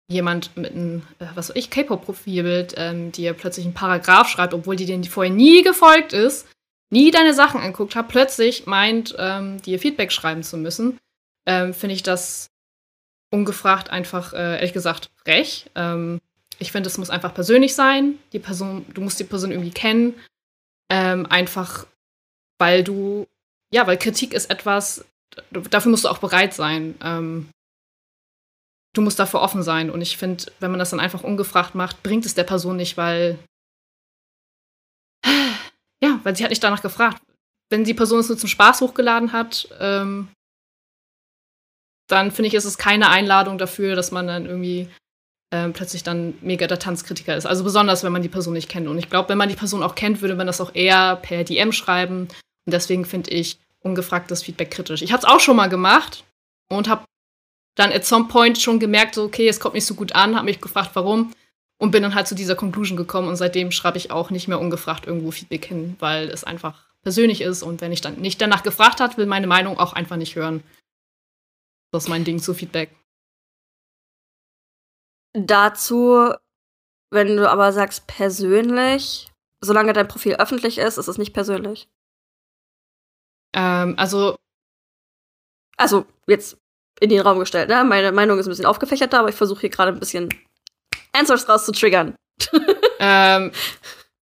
[0.07, 4.75] jemand mit einem, äh, was weiß ich, K-Pop-Profilbild ähm, dir plötzlich einen Paragraph schreibt, obwohl
[4.75, 6.47] die dir vorher nie gefolgt ist,
[6.91, 10.99] nie deine Sachen anguckt hat, plötzlich meint, ähm, dir Feedback schreiben zu müssen,
[11.47, 12.51] ähm, finde ich das
[13.31, 15.65] ungefragt einfach, äh, ehrlich gesagt, frech.
[15.73, 16.21] Ähm,
[16.59, 18.19] ich finde, es muss einfach persönlich sein.
[18.33, 20.13] Die Person, du musst die Person irgendwie kennen.
[20.89, 21.87] Ähm, einfach,
[22.59, 23.27] weil du,
[23.73, 25.03] ja, weil Kritik ist etwas,
[25.51, 26.95] dafür musst du auch bereit sein.
[27.01, 27.49] Ähm,
[28.93, 29.89] du musst dafür offen sein.
[29.89, 32.97] Und ich finde, wenn man das dann einfach ungefragt macht, bringt es der Person nicht,
[32.97, 33.37] weil
[36.03, 37.21] ja, weil sie hat nicht danach gefragt.
[37.69, 40.27] Wenn die Person es nur zum Spaß hochgeladen hat, ähm,
[42.07, 44.87] dann finde ich, ist es keine Einladung dafür, dass man dann irgendwie
[45.51, 47.47] ähm, plötzlich dann mega der Tanzkritiker ist.
[47.47, 48.87] Also besonders, wenn man die Person nicht kennt.
[48.87, 51.43] Und ich glaube, wenn man die Person auch kennt, würde man das auch eher per
[51.43, 52.27] DM schreiben.
[52.67, 55.01] Und deswegen finde ich ungefragtes Feedback kritisch.
[55.01, 56.25] Ich habe es auch schon mal gemacht
[56.69, 57.05] und habe
[57.75, 60.45] dann at some point schon gemerkt, so, okay, es kommt nicht so gut an, habe
[60.45, 61.33] mich gefragt, warum.
[61.77, 64.61] Und bin dann halt zu dieser Conclusion gekommen und seitdem schreibe ich auch nicht mehr
[64.61, 68.63] ungefragt irgendwo Feedback hin, weil es einfach persönlich ist und wenn ich dann nicht danach
[68.63, 70.63] gefragt hat, will meine Meinung auch einfach nicht hören.
[71.91, 72.95] Das ist mein Ding zu Feedback.
[75.33, 76.33] Dazu,
[77.11, 79.29] wenn du aber sagst persönlich,
[79.61, 81.89] solange dein Profil öffentlich ist, ist es nicht persönlich.
[83.55, 84.35] Ähm, also.
[85.77, 86.57] Also, jetzt
[86.99, 87.83] in den Raum gestellt, ne?
[87.83, 90.29] Meine Meinung ist ein bisschen aufgefächerter, aber ich versuche hier gerade ein bisschen
[91.11, 92.15] Answers rauszutriggern.
[92.99, 93.51] ähm,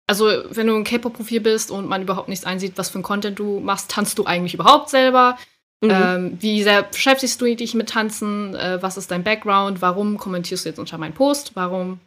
[0.07, 3.39] also, wenn du ein K-Pop-Profil bist und man überhaupt nichts einsieht, was für ein Content
[3.39, 5.37] du machst, tanzt du eigentlich überhaupt selber?
[5.81, 5.89] Mhm.
[5.89, 8.53] Ähm, wie sehr beschäftigst du dich mit Tanzen?
[8.55, 9.81] Äh, was ist dein Background?
[9.81, 11.51] Warum kommentierst du jetzt unter meinen Post?
[11.55, 11.99] Warum?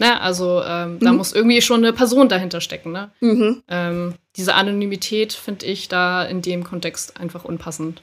[0.00, 1.00] Ne, also ähm, mhm.
[1.00, 2.92] da muss irgendwie schon eine Person dahinter stecken.
[2.92, 3.10] Ne?
[3.20, 3.62] Mhm.
[3.68, 8.02] Ähm, diese Anonymität finde ich da in dem Kontext einfach unpassend.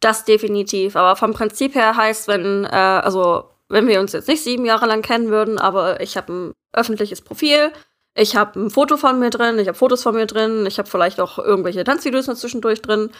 [0.00, 0.96] Das definitiv.
[0.96, 4.86] Aber vom Prinzip her heißt, wenn, äh, also wenn wir uns jetzt nicht sieben Jahre
[4.86, 7.72] lang kennen würden, aber ich habe ein öffentliches Profil,
[8.14, 10.88] ich habe ein Foto von mir drin, ich habe Fotos von mir drin, ich habe
[10.88, 13.10] vielleicht auch irgendwelche Tanzvideos noch zwischendurch drin,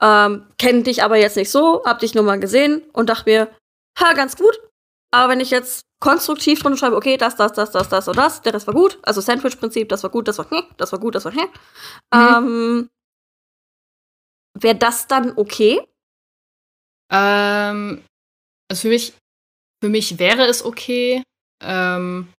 [0.00, 3.48] ähm, kenne dich aber jetzt nicht so, hab dich nur mal gesehen und dachte mir,
[3.98, 4.58] ha, ganz gut.
[5.14, 8.42] Aber wenn ich jetzt konstruktiv drunter schreibe, okay, das, das, das, das, das und das,
[8.42, 11.14] der Rest war gut, also Sandwich-Prinzip, das war gut, das war hm, das war gut,
[11.14, 11.48] das war hm, mhm.
[12.12, 12.90] ähm,
[14.58, 15.80] wäre das dann okay?
[17.12, 18.02] Ähm,
[18.68, 19.12] also für mich
[19.82, 21.22] für mich wäre es okay,
[21.62, 22.32] ähm,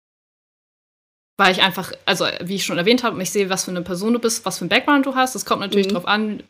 [1.38, 4.14] weil ich einfach, also wie ich schon erwähnt habe, ich sehe, was für eine Person
[4.14, 5.36] du bist, was für ein Background du hast.
[5.36, 5.94] Es kommt natürlich mhm.
[5.94, 6.44] drauf an,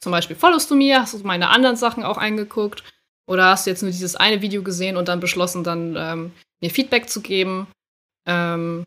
[0.00, 2.82] zum Beispiel followst du mir, hast du meine anderen Sachen auch eingeguckt
[3.26, 6.70] oder hast du jetzt nur dieses eine Video gesehen und dann beschlossen, dann ähm, mir
[6.70, 7.66] Feedback zu geben.
[8.26, 8.86] Ähm,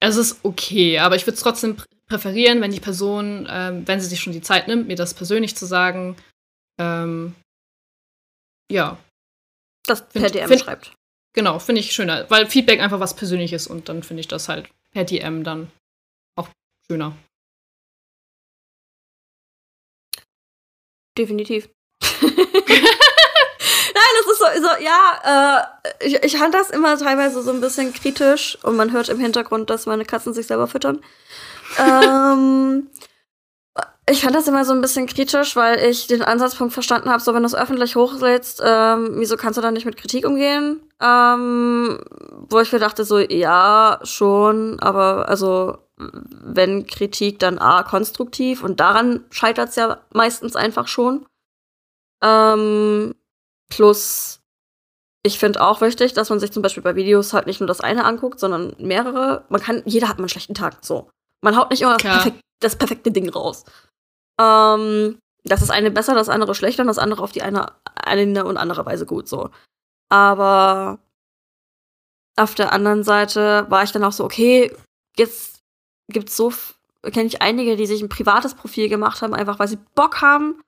[0.00, 4.08] es ist okay, aber ich würde es trotzdem präferieren, wenn die Person, ähm, wenn sie
[4.08, 6.16] sich schon die Zeit nimmt, mir das persönlich zu sagen,
[6.78, 7.34] ähm,
[8.70, 8.98] ja,
[9.86, 10.94] das per DM find, schreibt.
[11.34, 14.68] Genau, finde ich schöner, weil Feedback einfach was Persönliches und dann finde ich das halt
[14.90, 15.70] per DM dann
[16.36, 16.48] auch
[16.86, 17.16] schöner.
[21.16, 21.68] Definitiv.
[23.94, 27.60] Nein, das ist so, so ja, äh, ich, ich fand das immer teilweise so ein
[27.60, 31.00] bisschen kritisch und man hört im Hintergrund, dass meine Katzen sich selber füttern.
[31.78, 32.88] ähm,
[34.10, 37.34] ich fand das immer so ein bisschen kritisch, weil ich den Ansatzpunkt verstanden habe, so
[37.34, 40.80] wenn du es öffentlich hochlädst, ähm, wieso kannst du da nicht mit Kritik umgehen?
[41.00, 42.00] Ähm,
[42.48, 48.80] wo ich mir dachte, so, ja, schon, aber also wenn Kritik dann A, konstruktiv und
[48.80, 51.26] daran scheitert es ja meistens einfach schon.
[52.22, 53.14] Ähm,
[53.68, 54.40] plus,
[55.24, 57.80] ich finde auch wichtig, dass man sich zum Beispiel bei Videos halt nicht nur das
[57.80, 59.44] eine anguckt, sondern mehrere.
[59.48, 61.10] Man kann, jeder hat mal einen schlechten Tag, so.
[61.42, 63.64] Man haut nicht immer das, perfek das perfekte Ding raus.
[64.40, 68.44] Ähm, das ist eine besser, das andere schlechter und das andere auf die eine, eine
[68.44, 69.50] und andere Weise gut, so.
[70.08, 70.98] Aber
[72.36, 74.74] auf der anderen Seite war ich dann auch so, okay,
[75.16, 75.60] jetzt
[76.08, 76.52] gibt's so,
[77.02, 80.60] kenne ich einige, die sich ein privates Profil gemacht haben, einfach weil sie Bock haben,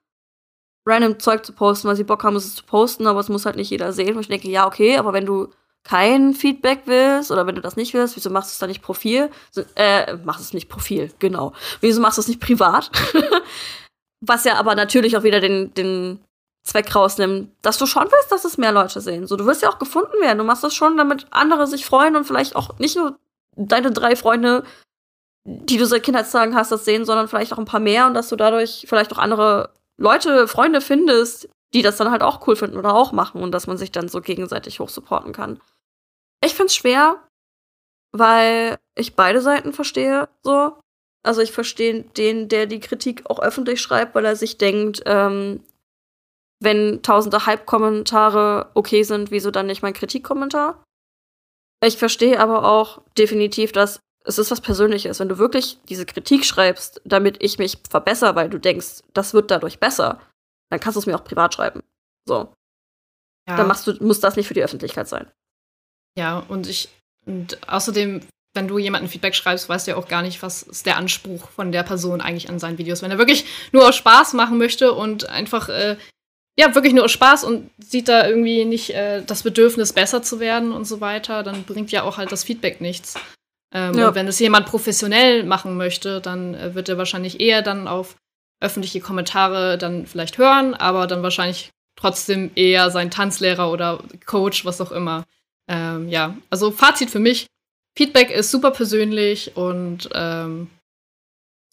[0.85, 3.55] random Zeug zu posten, weil sie Bock haben, es zu posten, aber es muss halt
[3.55, 4.15] nicht jeder sehen.
[4.15, 5.49] Und ich denke, ja, okay, aber wenn du
[5.83, 8.81] kein Feedback willst oder wenn du das nicht willst, wieso machst du es dann nicht
[8.81, 9.29] Profil?
[9.75, 11.53] Äh, machst es nicht Profil, genau.
[11.81, 12.91] Wieso machst du es nicht privat?
[14.21, 16.19] Was ja aber natürlich auch wieder den, den
[16.63, 19.27] Zweck rausnimmt, dass du schon willst, dass es mehr Leute sehen.
[19.27, 20.39] So, du wirst ja auch gefunden werden.
[20.39, 23.19] Du machst das schon, damit andere sich freuen und vielleicht auch nicht nur
[23.55, 24.63] deine drei Freunde,
[25.45, 28.29] die du seit Kindheitstagen hast, das sehen, sondern vielleicht auch ein paar mehr und dass
[28.29, 32.77] du dadurch vielleicht auch andere Leute, Freunde findest, die das dann halt auch cool finden
[32.77, 35.59] oder auch machen und dass man sich dann so gegenseitig hochsupporten kann.
[36.43, 37.21] Ich find's schwer,
[38.11, 40.77] weil ich beide Seiten verstehe, so.
[41.23, 45.63] Also ich verstehe den, der die Kritik auch öffentlich schreibt, weil er sich denkt, ähm,
[46.61, 50.83] wenn tausende Hype-Kommentare okay sind, wieso dann nicht mein Kritikkommentar?
[51.83, 55.19] Ich verstehe aber auch definitiv, dass es ist was Persönliches.
[55.19, 59.51] Wenn du wirklich diese Kritik schreibst, damit ich mich verbessere, weil du denkst, das wird
[59.51, 60.19] dadurch besser,
[60.69, 61.83] dann kannst du es mir auch privat schreiben.
[62.27, 62.53] So.
[63.47, 63.57] Ja.
[63.57, 65.31] Dann machst du, muss das nicht für die Öffentlichkeit sein.
[66.17, 66.89] Ja, und ich,
[67.25, 68.21] und außerdem,
[68.55, 71.49] wenn du jemanden Feedback schreibst, weißt du ja auch gar nicht, was ist der Anspruch
[71.49, 73.01] von der Person eigentlich an seinen Videos.
[73.01, 75.97] Wenn er wirklich nur aus Spaß machen möchte und einfach, äh,
[76.57, 80.39] ja, wirklich nur aus Spaß und sieht da irgendwie nicht äh, das Bedürfnis, besser zu
[80.39, 83.15] werden und so weiter, dann bringt ja auch halt das Feedback nichts.
[83.75, 84.07] Ähm, ja.
[84.07, 88.15] Und wenn es jemand professionell machen möchte, dann äh, wird er wahrscheinlich eher dann auf
[88.61, 94.79] öffentliche Kommentare dann vielleicht hören, aber dann wahrscheinlich trotzdem eher sein Tanzlehrer oder Coach, was
[94.79, 95.25] auch immer.
[95.67, 97.47] Ähm, ja, also Fazit für mich:
[97.97, 100.69] Feedback ist super persönlich und ähm,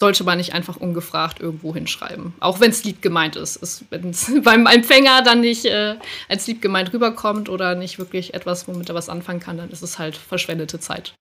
[0.00, 2.34] sollte man nicht einfach ungefragt irgendwo hinschreiben.
[2.40, 3.84] Auch wenn es lieb gemeint ist.
[3.90, 5.94] Wenn es beim Empfänger dann nicht äh,
[6.28, 9.82] als lieb gemeint rüberkommt oder nicht wirklich etwas, womit er was anfangen kann, dann ist
[9.82, 11.14] es halt verschwendete Zeit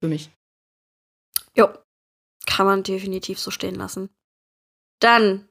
[0.00, 0.30] für mich.
[1.56, 1.68] Jo,
[2.46, 4.10] kann man definitiv so stehen lassen.
[5.00, 5.48] Dann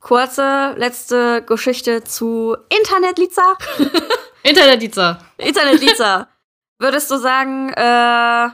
[0.00, 3.56] kurze letzte Geschichte zu Internet-Liza.
[4.42, 5.18] Internet-Liza.
[5.38, 6.28] Internet-Liza.
[6.78, 8.50] Würdest du sagen, äh,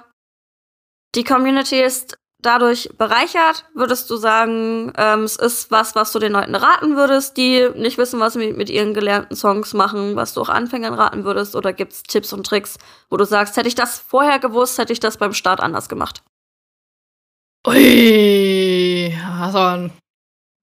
[1.14, 3.64] die Community ist dadurch bereichert?
[3.74, 7.98] Würdest du sagen, ähm, es ist was, was du den Leuten raten würdest, die nicht
[7.98, 11.56] wissen, was sie mit ihren gelernten Songs machen, was du auch Anfängern raten würdest?
[11.56, 12.76] Oder gibt es Tipps und Tricks,
[13.10, 16.22] wo du sagst, hätte ich das vorher gewusst, hätte ich das beim Start anders gemacht?
[17.66, 19.92] Ui, hast aber ein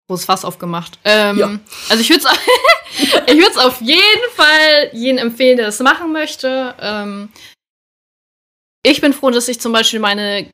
[0.07, 0.97] großes Fass aufgemacht.
[1.03, 1.59] Ähm, ja.
[1.89, 6.73] Also ich würde es ich würde auf jeden Fall jeden empfehlen, der das machen möchte.
[6.79, 7.29] Ähm,
[8.83, 10.49] ich bin froh, dass ich zum Beispiel meine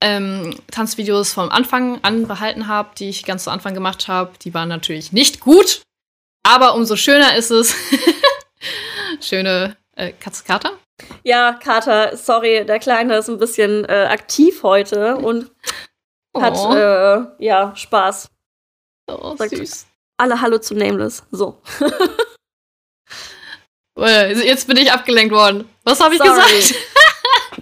[0.00, 4.32] ähm, Tanzvideos vom Anfang an behalten habe, die ich ganz zu Anfang gemacht habe.
[4.42, 5.82] Die waren natürlich nicht gut,
[6.42, 7.74] aber umso schöner ist es.
[9.20, 10.72] Schöne äh, Katze Kater?
[11.24, 15.50] Ja, Kater, sorry, der Kleine ist ein bisschen äh, aktiv heute und
[16.32, 16.40] oh.
[16.40, 18.30] hat äh, ja Spaß.
[19.08, 19.86] Oh, Sagt süß.
[20.16, 21.24] Alle Hallo zu Nameless.
[21.30, 21.60] So.
[24.00, 25.68] Äh, jetzt bin ich abgelenkt worden.
[25.82, 26.56] Was habe ich sorry.
[26.56, 26.74] gesagt?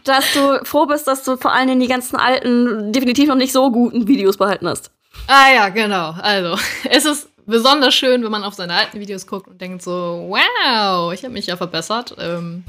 [0.09, 3.53] Dass du froh bist, dass du vor allen Dingen die ganzen alten, definitiv noch nicht
[3.53, 4.91] so guten Videos behalten hast.
[5.27, 6.15] Ah ja, genau.
[6.21, 6.59] Also,
[6.91, 11.13] es ist besonders schön, wenn man auf seine alten Videos guckt und denkt so, wow,
[11.13, 12.15] ich habe mich ja verbessert.
[12.19, 12.65] Ähm,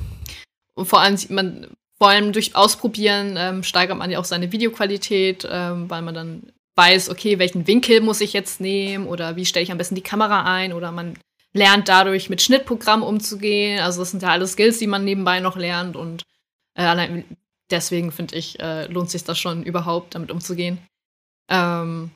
[0.75, 1.67] und vor allem, man,
[1.97, 6.43] vor allem durch Ausprobieren ähm, steigert man ja auch seine Videoqualität, ähm, weil man dann
[6.75, 10.01] weiß, okay, welchen Winkel muss ich jetzt nehmen oder wie stelle ich am besten die
[10.01, 11.17] Kamera ein oder man
[11.53, 13.79] lernt dadurch mit Schnittprogrammen umzugehen.
[13.79, 16.21] Also das sind ja alles Skills, die man nebenbei noch lernt und
[16.77, 17.25] äh, allein
[17.69, 20.79] deswegen finde ich, äh, lohnt sich das schon überhaupt, damit umzugehen.
[21.49, 22.11] Ähm,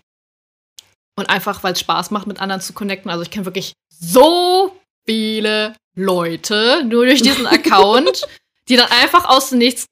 [1.18, 3.12] und einfach, weil es Spaß macht, mit anderen zu connecten.
[3.12, 8.28] Also ich kenne wirklich so viele Leute nur durch diesen Account,
[8.70, 9.86] die dann einfach aus dem Nichts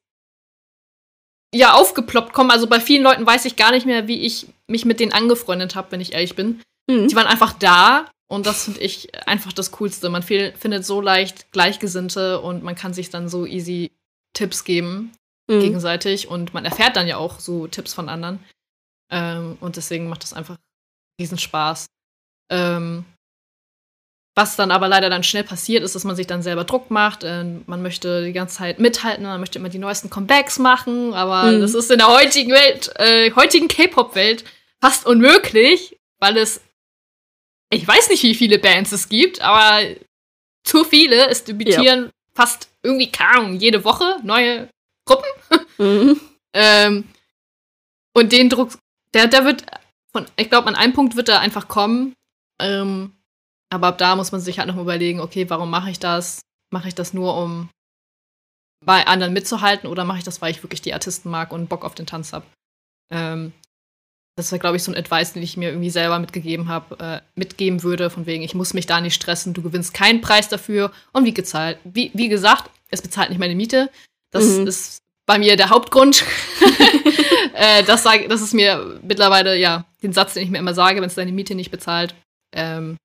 [1.54, 2.52] ja aufgeploppt kommen.
[2.52, 5.76] Also bei vielen Leuten weiß ich gar nicht mehr, wie ich mich mit denen angefreundet
[5.76, 6.62] habe, wenn ich ehrlich bin.
[6.88, 7.08] Mhm.
[7.08, 10.10] Die waren einfach da und das finde ich einfach das Coolste.
[10.10, 13.92] Man findet so leicht Gleichgesinnte und man kann sich dann so easy
[14.34, 15.12] Tipps geben.
[15.50, 15.62] mhm.
[15.62, 18.44] gegenseitig und man erfährt dann ja auch so Tipps von anderen.
[19.12, 20.58] Ähm, und deswegen macht das einfach
[21.20, 21.88] diesen Spaß.
[22.52, 23.06] Ähm,
[24.36, 27.24] was dann aber leider dann schnell passiert, ist, dass man sich dann selber Druck macht.
[27.24, 31.52] Äh, man möchte die ganze Zeit mithalten, man möchte immer die neuesten Comebacks machen, aber
[31.52, 31.62] mhm.
[31.62, 34.46] das ist in der heutigen Welt, äh, heutigen K-Pop-Welt
[34.82, 36.62] fast unmöglich, weil es,
[37.72, 39.82] ich weiß nicht, wie viele Bands es gibt, aber
[40.64, 41.28] zu viele.
[41.28, 42.12] Es debütieren ja.
[42.34, 44.70] Fast irgendwie kaum jede Woche neue
[45.06, 45.30] Gruppen.
[45.80, 46.20] Mhm.
[46.54, 47.06] ähm,
[48.14, 48.74] und den Druck,
[49.14, 49.66] der, der wird
[50.12, 52.14] von, ich glaube, an einem Punkt wird er einfach kommen.
[52.62, 53.14] Ähm,
[53.72, 56.42] aber ab da muss man sich halt noch überlegen, okay, warum mache ich das?
[56.70, 57.70] Mache ich das nur, um
[58.86, 61.86] bei anderen mitzuhalten oder mache ich das, weil ich wirklich die Artisten mag und Bock
[61.86, 62.46] auf den Tanz habe?
[63.12, 63.54] Ähm,
[64.40, 67.22] das war, glaube ich, so ein Advice, den ich mir irgendwie selber mitgegeben habe, äh,
[67.36, 70.92] mitgeben würde, von wegen, ich muss mich da nicht stressen, du gewinnst keinen Preis dafür.
[71.12, 73.90] Und wie gezahlt, wie, wie gesagt, es bezahlt nicht meine Miete.
[74.32, 74.66] Das mhm.
[74.66, 76.24] ist bei mir der Hauptgrund.
[77.54, 81.02] äh, das, sag, das ist mir mittlerweile, ja, den Satz, den ich mir immer sage,
[81.02, 82.16] wenn es deine Miete nicht bezahlt,
[82.54, 82.98] ähm,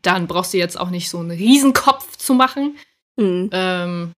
[0.00, 2.76] dann brauchst du jetzt auch nicht so einen Riesenkopf zu machen.
[3.16, 3.50] Mhm.
[3.52, 4.12] Ähm,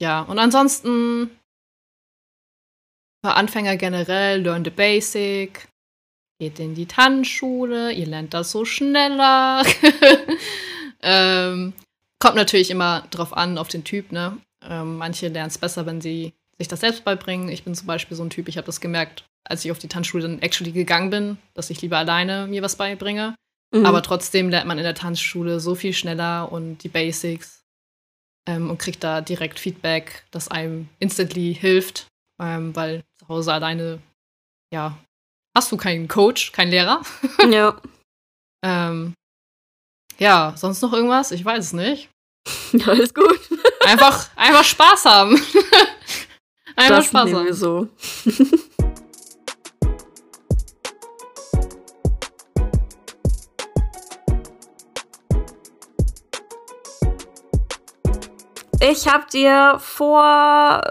[0.00, 1.30] ja, und ansonsten
[3.24, 5.68] für Anfänger generell, learn the basic,
[6.40, 9.62] geht in die Tanzschule, ihr lernt das so schneller.
[11.02, 11.72] ähm,
[12.18, 14.38] kommt natürlich immer drauf an, auf den Typ, ne?
[14.64, 17.48] Ähm, manche lernen es besser, wenn sie sich das selbst beibringen.
[17.48, 19.88] Ich bin zum Beispiel so ein Typ, ich habe das gemerkt, als ich auf die
[19.88, 23.34] Tanzschule dann actually gegangen bin, dass ich lieber alleine mir was beibringe.
[23.72, 23.86] Mhm.
[23.86, 27.64] Aber trotzdem lernt man in der Tanzschule so viel schneller und die Basics
[28.46, 32.06] ähm, und kriegt da direkt Feedback, das einem instantly hilft,
[32.40, 33.02] ähm, weil
[33.32, 33.98] Hause alleine,
[34.74, 34.98] ja,
[35.56, 37.00] hast du keinen Coach, keinen Lehrer.
[37.50, 37.80] Ja.
[38.62, 39.14] ähm,
[40.18, 41.30] ja, sonst noch irgendwas?
[41.32, 42.10] Ich weiß es nicht.
[42.86, 43.40] Alles gut.
[43.86, 45.34] Einfach, einfach Spaß haben.
[46.76, 47.44] einfach das Spaß haben.
[47.46, 47.88] Wir so.
[58.80, 60.82] Ich habe dir vor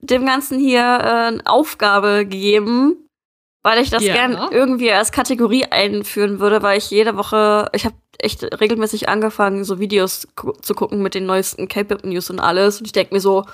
[0.00, 3.08] dem Ganzen hier äh, eine Aufgabe gegeben,
[3.62, 4.14] weil ich das ja.
[4.14, 9.64] gern irgendwie als Kategorie einführen würde, weil ich jede Woche, ich habe echt regelmäßig angefangen,
[9.64, 10.26] so Videos
[10.62, 12.78] zu gucken mit den neuesten K-Pop-News und alles.
[12.78, 13.44] Und ich denke mir so,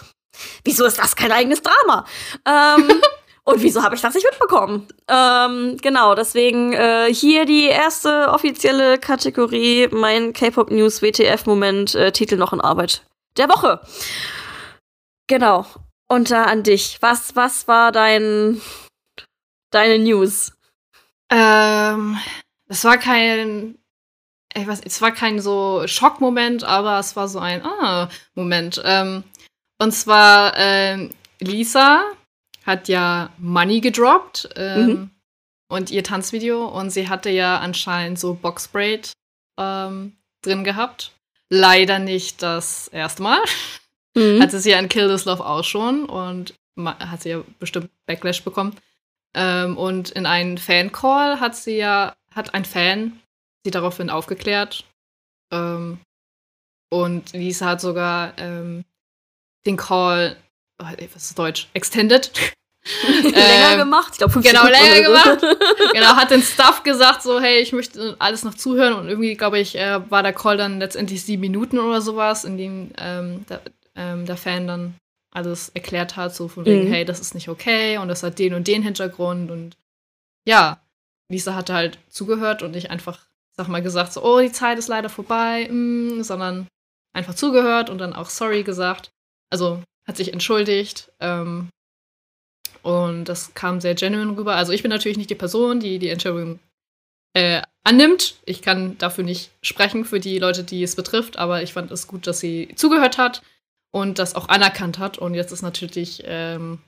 [0.64, 2.04] wieso ist das kein eigenes Drama?
[2.46, 3.00] Ähm,
[3.44, 4.86] und wieso habe ich das nicht mitbekommen?
[5.08, 12.52] Ähm, genau, deswegen äh, hier die erste offizielle Kategorie, mein K-Pop-News WTF-Moment, äh, Titel noch
[12.52, 13.02] in Arbeit
[13.36, 13.80] der Woche.
[15.28, 15.66] Genau.
[16.08, 16.98] Und da an dich.
[17.00, 18.60] Was, was war dein,
[19.70, 20.52] deine News?
[21.30, 22.18] Ähm,
[22.68, 23.76] es war kein,
[24.54, 28.80] ich weiß, es war kein so Schockmoment, aber es war so ein ah Moment.
[28.84, 29.24] Ähm,
[29.78, 32.04] und zwar ähm, Lisa
[32.64, 35.10] hat ja Money gedroppt ähm, mhm.
[35.68, 39.12] und ihr Tanzvideo und sie hatte ja anscheinend so Boxbraid
[39.58, 41.12] ähm, drin gehabt
[41.48, 43.40] leider nicht das erste Mal.
[44.16, 44.40] Mhm.
[44.42, 46.54] Hatte sie ja in Kill This Love auch schon und
[46.84, 48.74] hat sie ja bestimmt Backlash bekommen.
[49.34, 53.20] Ähm, und in einem Fan-Call hat sie ja, hat ein Fan
[53.64, 54.84] sie daraufhin aufgeklärt.
[55.52, 55.98] Ähm,
[56.90, 58.84] und Lisa hat sogar ähm,
[59.66, 60.36] den Call,
[60.80, 61.68] oh, was ist Deutsch?
[61.74, 62.32] Extended.
[63.22, 65.40] länger ähm, gemacht, ich glaube Genau, länger gemacht.
[65.92, 69.58] genau, hat den Stuff gesagt, so, hey, ich möchte alles noch zuhören und irgendwie, glaube
[69.58, 73.44] ich, äh, war der Call dann letztendlich sieben Minuten oder sowas, in dem ähm,
[73.96, 74.94] ähm, der, Fan dann
[75.32, 76.92] alles erklärt hat, so von wegen, mhm.
[76.92, 79.76] hey, das ist nicht okay und das hat den und den Hintergrund und
[80.46, 80.80] ja,
[81.28, 83.26] Lisa hatte halt zugehört und nicht einfach,
[83.56, 86.68] sag mal, gesagt, so, oh, die Zeit ist leider vorbei, mm, sondern
[87.12, 89.10] einfach zugehört und dann auch sorry gesagt.
[89.50, 91.10] Also hat sich entschuldigt.
[91.20, 91.70] Ähm,
[92.82, 94.54] und das kam sehr genuine rüber.
[94.54, 96.60] Also ich bin natürlich nicht die Person, die die Entschuldigung
[97.34, 98.36] äh, annimmt.
[98.44, 102.06] Ich kann dafür nicht sprechen für die Leute, die es betrifft, aber ich fand es
[102.06, 103.42] gut, dass sie zugehört hat
[103.92, 105.18] und das auch anerkannt hat.
[105.18, 106.78] Und jetzt ist natürlich, ähm,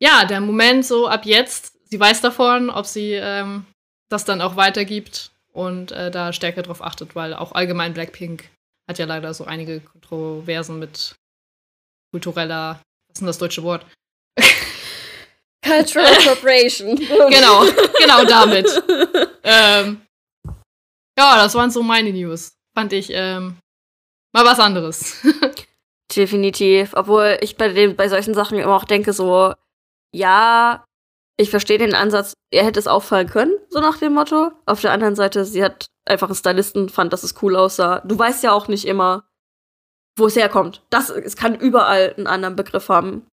[0.00, 3.66] ja, der Moment so ab jetzt, sie weiß davon, ob sie ähm,
[4.08, 8.48] das dann auch weitergibt und äh, da stärker drauf achtet, weil auch allgemein Blackpink
[8.88, 11.16] hat ja leider so einige Kontroversen mit
[12.12, 13.84] kultureller, was ist denn das deutsche Wort?
[15.62, 16.96] Cultural Appropriation.
[16.96, 17.64] genau,
[17.98, 18.66] genau damit.
[19.42, 20.00] ähm,
[21.18, 22.52] ja, das waren so meine News.
[22.74, 23.58] Fand ich ähm,
[24.32, 25.16] mal was anderes.
[26.14, 26.94] Definitiv.
[26.94, 29.54] Obwohl ich bei, den, bei solchen Sachen immer auch denke, so,
[30.14, 30.84] ja,
[31.36, 34.50] ich verstehe den Ansatz, er hätte es auffallen können, so nach dem Motto.
[34.66, 38.00] Auf der anderen Seite, sie hat einfach einen Stylisten, fand, dass es cool aussah.
[38.00, 39.28] Du weißt ja auch nicht immer,
[40.16, 40.82] wo es herkommt.
[40.90, 43.26] Das, es kann überall einen anderen Begriff haben.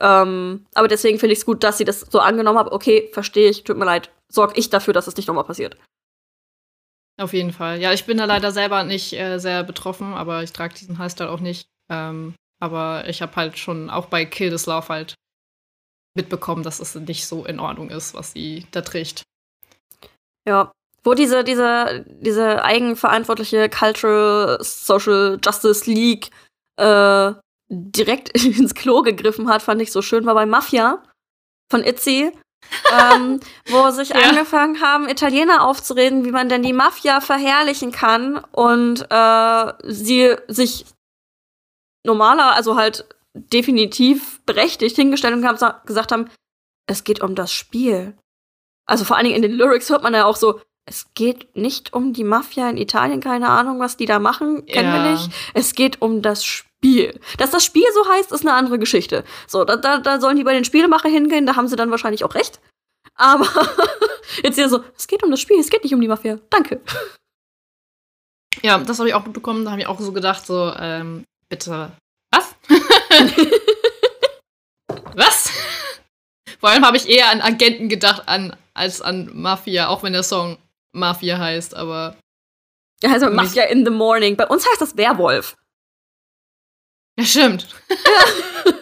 [0.00, 2.72] Ähm, aber deswegen finde ich es gut, dass sie das so angenommen haben.
[2.72, 4.12] Okay, verstehe ich, tut mir leid.
[4.28, 5.76] Sorg ich dafür, dass es nicht nochmal passiert.
[7.18, 7.80] Auf jeden Fall.
[7.80, 11.30] Ja, ich bin da leider selber nicht äh, sehr betroffen, aber ich trage diesen Highstyle
[11.30, 11.66] auch nicht.
[11.90, 15.14] Ähm, aber ich habe halt schon auch bei Kill This Love halt
[16.14, 19.22] mitbekommen, dass es nicht so in Ordnung ist, was sie da trägt.
[20.46, 20.72] Ja.
[21.04, 26.30] Wo diese, diese, diese eigenverantwortliche Cultural Social Justice League
[26.78, 27.32] äh,
[27.68, 31.02] direkt ins Klo gegriffen hat, fand ich so schön, war bei Mafia
[31.70, 32.32] von Itzy.
[32.92, 34.16] ähm, wo sich ja.
[34.16, 40.84] angefangen haben, Italiener aufzureden, wie man denn die Mafia verherrlichen kann und äh, sie sich
[42.06, 46.30] normaler, also halt definitiv berechtigt hingestellt und haben, gesagt haben,
[46.86, 48.16] es geht um das Spiel.
[48.86, 51.92] Also vor allen Dingen in den Lyrics hört man ja auch so, es geht nicht
[51.92, 55.04] um die Mafia in Italien, keine Ahnung, was die da machen, kennen ja.
[55.04, 55.30] wir nicht.
[55.52, 57.18] Es geht um das Spiel.
[57.38, 59.24] Dass das Spiel so heißt, ist eine andere Geschichte.
[59.48, 62.22] So, da, da, da sollen die bei den Spielemacher hingehen, da haben sie dann wahrscheinlich
[62.22, 62.60] auch recht.
[63.16, 63.48] Aber
[64.44, 66.38] jetzt hier so, es geht um das Spiel, es geht nicht um die Mafia.
[66.50, 66.80] Danke.
[68.62, 69.64] Ja, das habe ich auch mitbekommen.
[69.64, 71.92] Da habe ich auch so gedacht, so, ähm, bitte,
[72.30, 72.54] was?
[75.14, 75.50] was?
[76.58, 80.22] Vor allem habe ich eher an Agenten gedacht an, als an Mafia, auch wenn der
[80.22, 80.58] Song
[80.92, 82.16] Mafia heißt, aber.
[83.02, 84.36] Ja, also Mafia in the Morning.
[84.36, 85.56] Bei uns heißt das Werwolf.
[87.18, 87.68] Ja, stimmt.
[87.88, 88.72] Ja.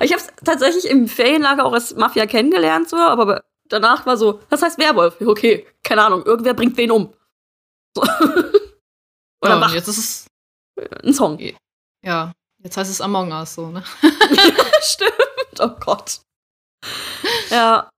[0.00, 4.40] ich habe es tatsächlich im Ferienlager auch als Mafia kennengelernt, so, aber danach war so,
[4.48, 5.20] was heißt Werwolf?
[5.20, 7.14] Okay, keine Ahnung, irgendwer bringt wen um.
[7.96, 8.02] So.
[9.42, 10.29] Oder ja, macht jetzt ist es
[11.02, 11.38] ein Song.
[12.04, 13.82] Ja, jetzt heißt es Among Us, so, ne?
[14.82, 15.12] stimmt.
[15.60, 16.20] Oh Gott.
[17.50, 17.90] Ja.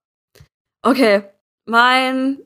[0.83, 1.25] Okay.
[1.67, 2.39] Mein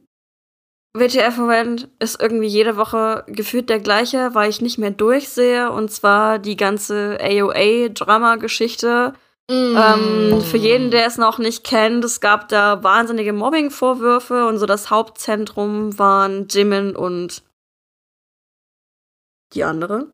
[0.95, 5.71] WTF-Moment ist irgendwie jede Woche gefühlt der gleiche, weil ich nicht mehr durchsehe.
[5.71, 9.15] Und zwar die ganze AOA-Drama-Geschichte.
[9.51, 9.77] Mm.
[9.77, 14.67] Ähm, für jeden, der es noch nicht kennt, es gab da wahnsinnige Mobbing-Vorwürfe und so
[14.67, 17.45] das Hauptzentrum waren Jimin und
[19.55, 20.11] die andere.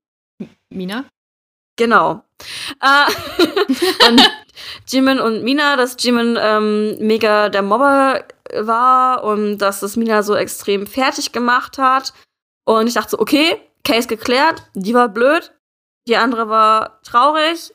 [0.71, 1.05] Mina?
[1.77, 2.23] Genau.
[2.81, 4.31] Äh, und
[4.87, 8.25] Jimin und Mina, dass Jimin ähm, mega der Mobber
[8.55, 12.13] war und dass das Mina so extrem fertig gemacht hat.
[12.65, 15.53] Und ich dachte so, okay, Case geklärt, die war blöd,
[16.07, 17.73] die andere war traurig,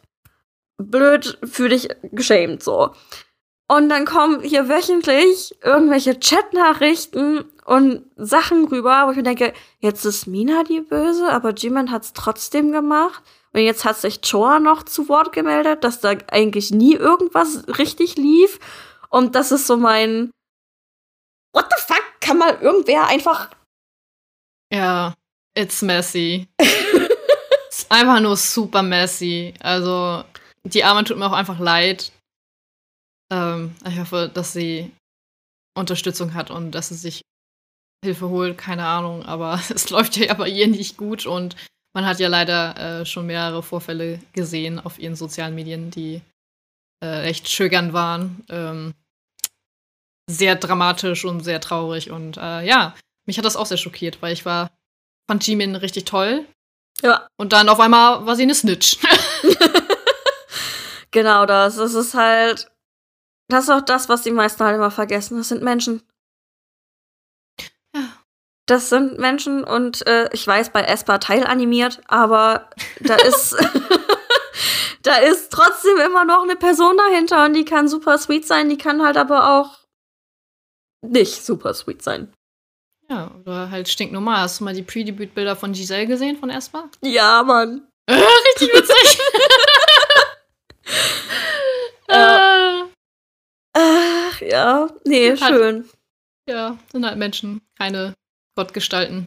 [0.78, 2.94] blöd für dich geschämt, so.
[3.70, 10.06] Und dann kommen hier wöchentlich irgendwelche Chatnachrichten und Sachen rüber, wo ich mir denke, jetzt
[10.06, 13.22] ist Mina die Böse, aber Jimin hat's trotzdem gemacht.
[13.52, 18.16] Und jetzt hat sich Choa noch zu Wort gemeldet, dass da eigentlich nie irgendwas richtig
[18.16, 18.60] lief.
[19.10, 20.32] Und das ist so mein,
[21.54, 23.50] what the fuck, kann mal irgendwer einfach.
[24.72, 25.14] Ja,
[25.56, 26.48] it's messy.
[27.70, 29.54] ist einfach nur super messy.
[29.60, 30.24] Also,
[30.64, 32.12] die Arme tut mir auch einfach leid.
[33.32, 34.92] Ähm, ich hoffe, dass sie
[35.78, 37.22] Unterstützung hat und dass sie sich
[38.04, 41.56] Hilfe holt, keine Ahnung, aber es läuft ja bei ihr nicht gut und
[41.96, 46.22] man hat ja leider äh, schon mehrere Vorfälle gesehen auf ihren sozialen Medien, die
[47.04, 48.46] äh, echt schögern waren.
[48.50, 48.94] Ähm,
[50.30, 52.12] sehr dramatisch und sehr traurig.
[52.12, 54.70] Und äh, ja, mich hat das auch sehr schockiert, weil ich war,
[55.28, 56.46] fand Jimin richtig toll.
[57.02, 57.28] Ja.
[57.38, 58.98] Und dann auf einmal war sie eine Snitch.
[61.12, 61.78] genau das.
[61.78, 62.70] Das ist halt.
[63.50, 65.38] Das ist auch das, was die meisten halt immer vergessen.
[65.38, 66.02] Das sind Menschen.
[67.96, 68.04] Ja.
[68.66, 72.70] Das sind Menschen und äh, ich weiß, bei Espa teilanimiert, aber
[73.00, 73.56] da ist.
[75.04, 78.78] da ist trotzdem immer noch eine Person dahinter und die kann super sweet sein, die
[78.78, 79.78] kann halt aber auch
[81.02, 82.34] nicht super sweet sein.
[83.10, 84.42] Ja, oder halt stinknormal.
[84.42, 86.90] Hast du mal die Pre-Debüt-Bilder von Giselle gesehen von Esma?
[87.02, 87.88] Ja, Mann.
[88.10, 89.20] Richtig witzig.
[92.08, 92.84] äh.
[94.38, 95.90] Ach ja, nee, halt, schön.
[96.48, 98.14] Ja, sind halt Menschen, keine
[98.56, 99.26] Gottgestalten.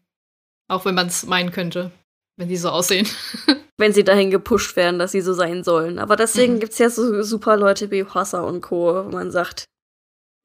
[0.68, 1.90] Auch wenn man es meinen könnte,
[2.36, 3.08] wenn die so aussehen.
[3.76, 5.98] wenn sie dahin gepusht werden, dass sie so sein sollen.
[5.98, 6.60] Aber deswegen mhm.
[6.60, 9.64] gibt es ja so super Leute wie Hossa und Co., wo man sagt,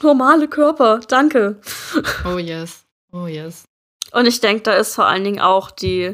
[0.02, 1.62] normale Körper, danke.
[2.26, 3.66] Oh yes, oh yes.
[4.12, 6.14] Und ich denke, da ist vor allen Dingen auch die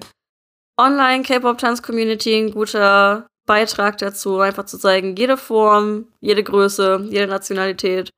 [0.78, 8.12] Online-K-Pop-Tanz-Community ein guter Beitrag dazu, einfach zu zeigen, jede Form, jede Größe, jede Nationalität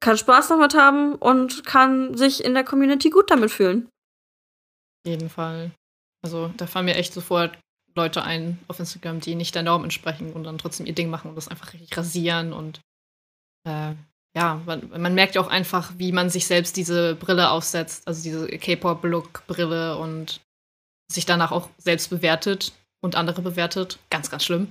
[0.00, 3.88] kann Spaß damit haben und kann sich in der Community gut damit fühlen.
[5.04, 5.70] Auf jeden Fall.
[6.22, 7.58] Also da fallen mir echt sofort
[7.94, 11.30] Leute ein auf Instagram, die nicht der Norm entsprechen und dann trotzdem ihr Ding machen
[11.30, 12.80] und das einfach richtig rasieren und
[13.66, 13.94] äh,
[14.36, 18.22] ja, man, man, merkt ja auch einfach, wie man sich selbst diese Brille aufsetzt, also
[18.22, 20.42] diese K-Pop-Look-Brille und
[21.10, 23.98] sich danach auch selbst bewertet und andere bewertet.
[24.10, 24.68] Ganz, ganz schlimm.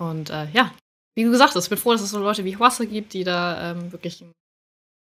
[0.00, 0.72] Und äh, ja,
[1.18, 3.24] wie du gesagt hast, ich bin froh, dass es so Leute wie Wasser gibt, die
[3.24, 4.30] da ähm, wirklich ein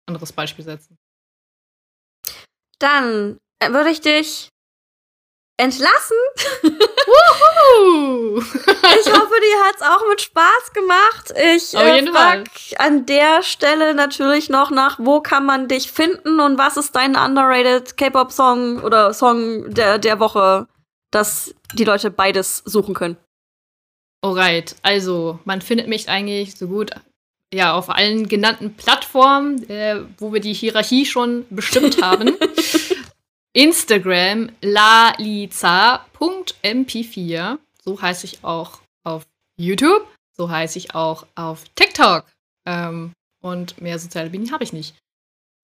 [0.07, 0.97] anderes Beispiel setzen.
[2.79, 4.47] Dann würde ich dich
[5.57, 6.15] entlassen.
[8.97, 11.33] Ich hoffe, dir hat's auch mit Spaß gemacht.
[11.55, 16.57] Ich äh, frag an der Stelle natürlich noch nach, wo kann man dich finden und
[16.57, 20.67] was ist dein underrated K-Pop-Song oder Song der, der Woche,
[21.11, 23.17] dass die Leute beides suchen können.
[24.25, 26.89] Alright, also man findet mich eigentlich so gut
[27.53, 32.35] ja auf allen genannten Plattformen, äh, wo wir die Hierarchie schon bestimmt haben.
[33.53, 37.59] Instagram laliza.mp4.
[37.83, 40.07] So heiße ich auch auf YouTube.
[40.35, 42.25] So heiße ich auch auf TikTok.
[42.65, 43.13] Ähm,
[43.43, 44.95] und mehr soziale Medien habe ich nicht.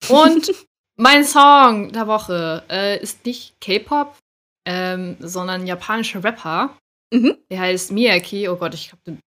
[0.08, 0.54] Und
[0.96, 4.16] mein Song der Woche äh, ist nicht K-Pop,
[4.64, 6.76] ähm, sondern japanischer Rapper.
[7.12, 7.36] Mhm.
[7.50, 8.48] Der heißt Miyaki.
[8.48, 9.20] Oh Gott, ich habe den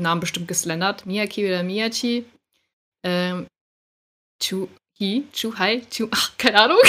[0.00, 1.04] Namen bestimmt geslendert.
[1.04, 2.24] Miyaki oder Miyachi.
[3.04, 3.46] Ähm,
[4.42, 6.78] Chu-Hi, Chu-Hai, Chu, ach, keine Ahnung.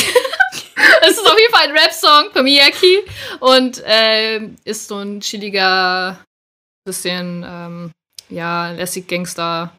[1.06, 3.00] Es ist auf jeden Fall ein Rap-Song von Miyaki
[3.40, 6.24] und ähm, ist so ein chilliger,
[6.86, 7.92] bisschen, ähm,
[8.30, 9.76] ja, lässig Gangster,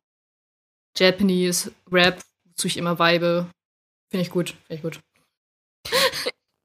[0.96, 3.50] Japanese Rap, wozu ich immer vibe.
[4.10, 5.00] Finde ich gut, finde ich gut.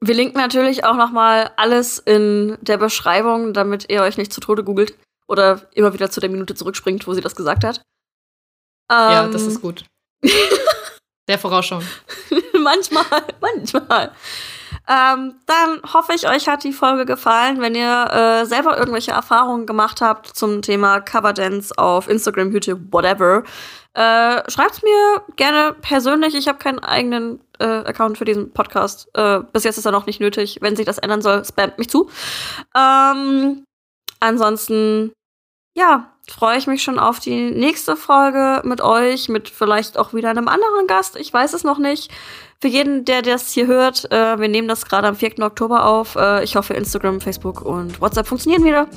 [0.02, 4.40] Wir linken natürlich auch noch mal alles in der Beschreibung, damit ihr euch nicht zu
[4.40, 4.94] Tode googelt
[5.28, 7.82] oder immer wieder zu der Minute zurückspringt, wo sie das gesagt hat.
[8.90, 9.86] ja, Ähm, das ist gut.
[11.28, 11.82] Der Vorausschau.
[12.60, 13.06] manchmal,
[13.40, 14.12] manchmal.
[14.90, 17.62] Ähm, dann hoffe ich, euch hat die Folge gefallen.
[17.62, 23.44] Wenn ihr äh, selber irgendwelche Erfahrungen gemacht habt zum Thema Coverdance auf Instagram, YouTube, whatever,
[23.94, 26.34] äh, schreibt's mir gerne persönlich.
[26.34, 29.08] Ich habe keinen eigenen äh, Account für diesen Podcast.
[29.14, 30.58] Äh, bis jetzt ist er noch nicht nötig.
[30.62, 32.10] Wenn sich das ändern soll, spamt mich zu.
[32.76, 33.64] Ähm,
[34.20, 35.14] ansonsten,
[35.76, 40.30] ja, freue ich mich schon auf die nächste Folge mit euch, mit vielleicht auch wieder
[40.30, 41.16] einem anderen Gast.
[41.16, 42.12] Ich weiß es noch nicht.
[42.62, 45.40] Für jeden, der das hier hört, äh, wir nehmen das gerade am 4.
[45.40, 46.16] Oktober auf.
[46.16, 48.88] Äh, ich hoffe, Instagram, Facebook und WhatsApp funktionieren wieder.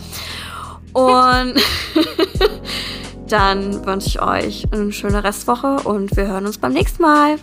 [0.93, 1.55] Und
[3.29, 7.37] dann wünsche ich euch eine schöne Restwoche und wir hören uns beim nächsten Mal.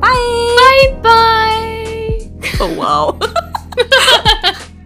[0.00, 0.96] Bye!
[1.02, 2.32] Bye!
[2.60, 3.16] Oh wow.